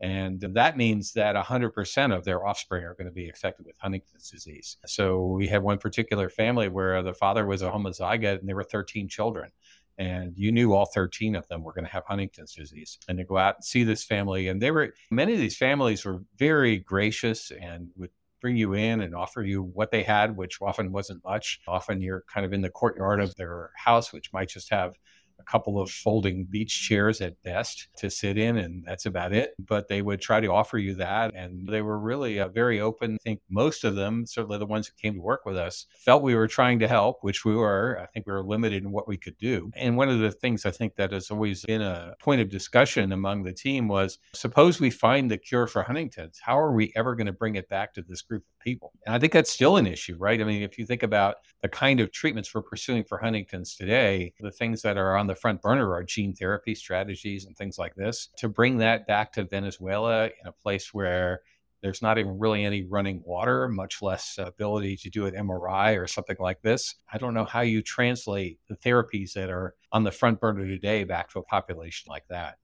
And 0.00 0.40
that 0.40 0.76
means 0.76 1.12
that 1.12 1.36
100% 1.36 2.16
of 2.16 2.24
their 2.24 2.44
offspring 2.44 2.84
are 2.84 2.94
going 2.94 3.06
to 3.06 3.12
be 3.12 3.28
affected 3.28 3.66
with 3.66 3.76
Huntington's 3.78 4.30
disease. 4.30 4.76
So 4.86 5.26
we 5.26 5.46
had 5.46 5.62
one 5.62 5.78
particular 5.78 6.28
family 6.28 6.68
where 6.68 7.02
the 7.02 7.14
father 7.14 7.46
was 7.46 7.62
a 7.62 7.70
homozygote 7.70 8.40
and 8.40 8.48
there 8.48 8.56
were 8.56 8.64
13 8.64 9.08
children 9.08 9.52
and 9.98 10.32
you 10.36 10.52
knew 10.52 10.72
all 10.72 10.86
13 10.86 11.36
of 11.36 11.46
them 11.48 11.62
were 11.62 11.72
going 11.72 11.84
to 11.84 11.90
have 11.90 12.04
Huntington's 12.06 12.54
disease. 12.54 12.98
And 13.08 13.18
to 13.18 13.24
go 13.24 13.38
out 13.38 13.56
and 13.56 13.64
see 13.64 13.84
this 13.84 14.04
family, 14.04 14.48
and 14.48 14.60
they 14.60 14.70
were 14.70 14.94
many 15.10 15.32
of 15.32 15.38
these 15.38 15.56
families 15.56 16.04
were 16.04 16.22
very 16.38 16.78
gracious 16.78 17.50
and 17.50 17.88
would 17.96 18.10
bring 18.40 18.56
you 18.56 18.74
in 18.74 19.00
and 19.00 19.14
offer 19.14 19.42
you 19.42 19.62
what 19.62 19.90
they 19.92 20.02
had, 20.02 20.36
which 20.36 20.60
often 20.60 20.92
wasn't 20.92 21.24
much. 21.24 21.60
Often 21.68 22.02
you're 22.02 22.24
kind 22.32 22.44
of 22.44 22.52
in 22.52 22.60
the 22.60 22.70
courtyard 22.70 23.20
of 23.20 23.34
their 23.36 23.70
house, 23.76 24.12
which 24.12 24.32
might 24.32 24.48
just 24.48 24.70
have 24.70 24.94
a 25.42 25.50
couple 25.50 25.80
of 25.80 25.90
folding 25.90 26.44
beach 26.44 26.82
chairs 26.88 27.20
at 27.20 27.40
best 27.42 27.88
to 27.96 28.10
sit 28.10 28.38
in, 28.38 28.58
and 28.58 28.84
that's 28.86 29.06
about 29.06 29.32
it. 29.32 29.54
But 29.58 29.88
they 29.88 30.02
would 30.02 30.20
try 30.20 30.40
to 30.40 30.52
offer 30.52 30.78
you 30.78 30.94
that. 30.96 31.34
And 31.34 31.68
they 31.68 31.82
were 31.82 31.98
really 31.98 32.40
uh, 32.40 32.48
very 32.48 32.80
open. 32.80 33.14
I 33.14 33.22
think 33.22 33.40
most 33.50 33.84
of 33.84 33.94
them, 33.94 34.26
certainly 34.26 34.58
the 34.58 34.66
ones 34.66 34.86
who 34.86 34.94
came 35.00 35.14
to 35.14 35.20
work 35.20 35.44
with 35.44 35.56
us, 35.56 35.86
felt 36.04 36.22
we 36.22 36.34
were 36.34 36.48
trying 36.48 36.78
to 36.80 36.88
help, 36.88 37.18
which 37.22 37.44
we 37.44 37.54
were. 37.56 37.98
I 38.00 38.06
think 38.06 38.26
we 38.26 38.32
were 38.32 38.44
limited 38.44 38.82
in 38.82 38.92
what 38.92 39.08
we 39.08 39.16
could 39.16 39.36
do. 39.38 39.70
And 39.76 39.96
one 39.96 40.08
of 40.08 40.20
the 40.20 40.30
things 40.30 40.64
I 40.64 40.70
think 40.70 40.96
that 40.96 41.12
has 41.12 41.30
always 41.30 41.64
been 41.64 41.82
a 41.82 42.14
point 42.20 42.40
of 42.40 42.50
discussion 42.50 43.12
among 43.12 43.42
the 43.42 43.52
team 43.52 43.88
was 43.88 44.18
suppose 44.34 44.80
we 44.80 44.90
find 44.90 45.30
the 45.30 45.38
cure 45.38 45.66
for 45.66 45.82
Huntington's, 45.82 46.40
how 46.40 46.58
are 46.58 46.72
we 46.72 46.92
ever 46.96 47.14
going 47.14 47.26
to 47.26 47.32
bring 47.32 47.56
it 47.56 47.68
back 47.68 47.94
to 47.94 48.02
this 48.02 48.22
group 48.22 48.42
of 48.42 48.64
people? 48.64 48.92
And 49.06 49.14
I 49.14 49.18
think 49.18 49.32
that's 49.32 49.50
still 49.50 49.76
an 49.76 49.86
issue, 49.86 50.16
right? 50.18 50.40
I 50.40 50.44
mean, 50.44 50.62
if 50.62 50.78
you 50.78 50.86
think 50.86 51.02
about 51.02 51.36
the 51.62 51.68
kind 51.68 52.00
of 52.00 52.12
treatments 52.12 52.54
we're 52.54 52.62
pursuing 52.62 53.04
for 53.04 53.18
Huntington's 53.18 53.76
today, 53.76 54.32
the 54.40 54.50
things 54.50 54.82
that 54.82 54.96
are 54.96 55.16
on 55.16 55.26
the 55.32 55.40
front 55.40 55.62
burner 55.62 55.90
are 55.94 56.04
gene 56.04 56.34
therapy 56.34 56.74
strategies 56.74 57.46
and 57.46 57.56
things 57.56 57.78
like 57.78 57.94
this. 57.94 58.28
To 58.36 58.50
bring 58.50 58.76
that 58.78 59.06
back 59.06 59.32
to 59.32 59.44
Venezuela 59.44 60.26
in 60.26 60.46
a 60.46 60.52
place 60.52 60.92
where 60.92 61.40
there's 61.80 62.02
not 62.02 62.18
even 62.18 62.38
really 62.38 62.66
any 62.66 62.84
running 62.84 63.22
water, 63.24 63.66
much 63.66 64.02
less 64.02 64.36
ability 64.38 64.98
to 64.98 65.10
do 65.10 65.24
an 65.24 65.34
MRI 65.34 65.98
or 65.98 66.06
something 66.06 66.36
like 66.38 66.60
this. 66.60 66.96
I 67.10 67.16
don't 67.16 67.32
know 67.32 67.46
how 67.46 67.62
you 67.62 67.80
translate 67.80 68.58
the 68.68 68.76
therapies 68.76 69.32
that 69.32 69.48
are 69.48 69.74
on 69.90 70.04
the 70.04 70.12
front 70.12 70.38
burner 70.38 70.66
today 70.66 71.04
back 71.04 71.30
to 71.30 71.38
a 71.38 71.44
population 71.44 72.10
like 72.10 72.28
that. 72.28 72.58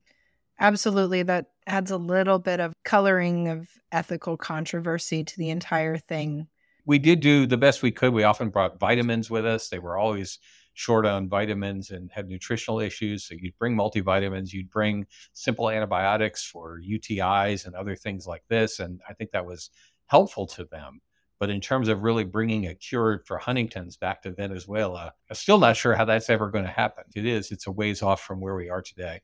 Absolutely. 0.59 1.23
That 1.23 1.47
adds 1.65 1.89
a 1.89 1.97
little 1.97 2.37
bit 2.37 2.59
of 2.59 2.73
coloring 2.85 3.47
of 3.47 3.67
ethical 3.91 4.37
controversy 4.37 5.23
to 5.23 5.37
the 5.37 5.49
entire 5.49 5.97
thing 5.97 6.47
we 6.89 6.97
did 6.97 7.19
do 7.19 7.45
the 7.45 7.55
best 7.55 7.83
we 7.83 7.91
could. 7.91 8.13
We 8.13 8.23
often 8.23 8.49
brought 8.49 8.79
vitamins 8.79 9.29
with 9.29 9.45
us. 9.45 9.69
They 9.69 9.77
were 9.77 9.95
always 9.95 10.39
short 10.73 11.05
on 11.05 11.29
vitamins 11.29 11.91
and 11.91 12.09
had 12.11 12.27
nutritional 12.27 12.79
issues. 12.79 13.25
So 13.25 13.35
you'd 13.37 13.57
bring 13.57 13.75
multivitamins, 13.75 14.53
you'd 14.53 14.69
bring 14.69 15.05
simple 15.33 15.69
antibiotics 15.69 16.45
for 16.45 16.79
UTIs 16.81 17.65
and 17.65 17.75
other 17.75 17.95
things 17.95 18.25
like 18.25 18.43
this. 18.49 18.79
And 18.79 19.01
I 19.07 19.13
think 19.13 19.31
that 19.31 19.45
was 19.45 19.69
helpful 20.07 20.47
to 20.47 20.65
them. 20.65 21.01
But 21.39 21.49
in 21.49 21.61
terms 21.61 21.87
of 21.87 22.03
really 22.03 22.25
bringing 22.25 22.67
a 22.67 22.75
cure 22.75 23.23
for 23.25 23.37
Huntington's 23.37 23.95
back 23.95 24.21
to 24.23 24.31
Venezuela, 24.31 25.13
I'm 25.29 25.35
still 25.35 25.57
not 25.57 25.77
sure 25.77 25.95
how 25.95 26.05
that's 26.05 26.29
ever 26.29 26.49
going 26.51 26.65
to 26.65 26.71
happen. 26.71 27.05
It 27.15 27.25
is, 27.25 27.51
it's 27.51 27.67
a 27.67 27.71
ways 27.71 28.01
off 28.01 28.21
from 28.21 28.41
where 28.41 28.55
we 28.55 28.69
are 28.69 28.81
today. 28.81 29.21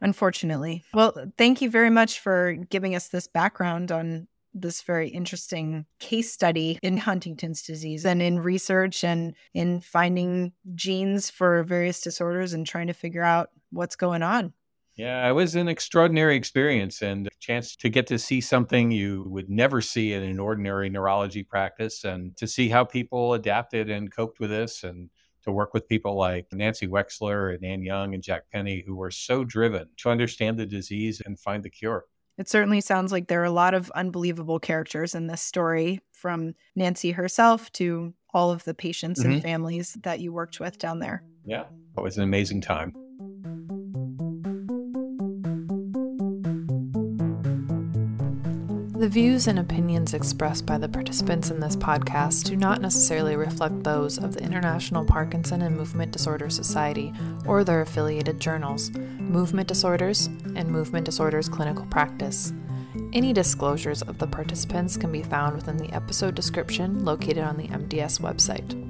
Unfortunately. 0.00 0.84
Well, 0.94 1.32
thank 1.36 1.60
you 1.60 1.68
very 1.68 1.90
much 1.90 2.20
for 2.20 2.52
giving 2.70 2.94
us 2.94 3.08
this 3.08 3.26
background 3.26 3.90
on 3.90 4.28
this 4.54 4.82
very 4.82 5.08
interesting 5.08 5.86
case 6.00 6.32
study 6.32 6.78
in 6.82 6.96
Huntington's 6.96 7.62
disease 7.62 8.04
and 8.04 8.22
in 8.22 8.40
research 8.40 9.04
and 9.04 9.34
in 9.54 9.80
finding 9.80 10.52
genes 10.74 11.30
for 11.30 11.62
various 11.62 12.00
disorders 12.00 12.52
and 12.52 12.66
trying 12.66 12.86
to 12.88 12.92
figure 12.92 13.22
out 13.22 13.50
what's 13.70 13.96
going 13.96 14.22
on. 14.22 14.52
Yeah, 14.96 15.28
it 15.28 15.32
was 15.32 15.54
an 15.54 15.68
extraordinary 15.68 16.34
experience 16.34 17.02
and 17.02 17.28
a 17.28 17.30
chance 17.38 17.76
to 17.76 17.88
get 17.88 18.08
to 18.08 18.18
see 18.18 18.40
something 18.40 18.90
you 18.90 19.24
would 19.28 19.48
never 19.48 19.80
see 19.80 20.12
in 20.12 20.24
an 20.24 20.40
ordinary 20.40 20.90
neurology 20.90 21.44
practice 21.44 22.02
and 22.02 22.36
to 22.36 22.48
see 22.48 22.68
how 22.68 22.82
people 22.82 23.34
adapted 23.34 23.90
and 23.90 24.10
coped 24.10 24.40
with 24.40 24.50
this 24.50 24.82
and 24.82 25.08
to 25.44 25.52
work 25.52 25.72
with 25.72 25.88
people 25.88 26.16
like 26.16 26.46
Nancy 26.52 26.88
Wexler 26.88 27.54
and 27.54 27.64
Anne 27.64 27.82
Young 27.82 28.12
and 28.12 28.24
Jack 28.24 28.50
Penney 28.52 28.82
who 28.84 28.96
were 28.96 29.12
so 29.12 29.44
driven 29.44 29.88
to 29.98 30.10
understand 30.10 30.58
the 30.58 30.66
disease 30.66 31.22
and 31.24 31.38
find 31.38 31.62
the 31.62 31.70
cure. 31.70 32.06
It 32.38 32.48
certainly 32.48 32.80
sounds 32.80 33.10
like 33.10 33.26
there 33.26 33.40
are 33.42 33.44
a 33.44 33.50
lot 33.50 33.74
of 33.74 33.90
unbelievable 33.96 34.60
characters 34.60 35.14
in 35.14 35.26
this 35.26 35.42
story, 35.42 36.00
from 36.12 36.54
Nancy 36.76 37.12
herself 37.12 37.70
to 37.72 38.12
all 38.32 38.50
of 38.50 38.64
the 38.64 38.74
patients 38.74 39.20
mm-hmm. 39.20 39.32
and 39.32 39.42
families 39.42 39.96
that 40.02 40.20
you 40.20 40.32
worked 40.32 40.60
with 40.60 40.78
down 40.78 41.00
there. 41.00 41.22
Yeah, 41.44 41.64
it 41.96 42.02
was 42.02 42.16
an 42.16 42.22
amazing 42.22 42.60
time. 42.60 42.94
The 48.98 49.08
views 49.08 49.46
and 49.46 49.60
opinions 49.60 50.12
expressed 50.12 50.66
by 50.66 50.76
the 50.76 50.88
participants 50.88 51.50
in 51.50 51.60
this 51.60 51.76
podcast 51.76 52.46
do 52.46 52.56
not 52.56 52.80
necessarily 52.80 53.36
reflect 53.36 53.84
those 53.84 54.18
of 54.18 54.34
the 54.34 54.42
International 54.42 55.04
Parkinson 55.04 55.62
and 55.62 55.76
Movement 55.76 56.10
Disorder 56.10 56.50
Society 56.50 57.12
or 57.46 57.62
their 57.62 57.80
affiliated 57.80 58.40
journals, 58.40 58.90
Movement 59.28 59.68
Disorders 59.68 60.26
and 60.56 60.70
Movement 60.70 61.04
Disorders 61.04 61.50
Clinical 61.50 61.84
Practice. 61.86 62.54
Any 63.12 63.34
disclosures 63.34 64.00
of 64.00 64.16
the 64.16 64.26
participants 64.26 64.96
can 64.96 65.12
be 65.12 65.22
found 65.22 65.54
within 65.54 65.76
the 65.76 65.92
episode 65.92 66.34
description 66.34 67.04
located 67.04 67.38
on 67.38 67.58
the 67.58 67.68
MDS 67.68 68.20
website. 68.20 68.87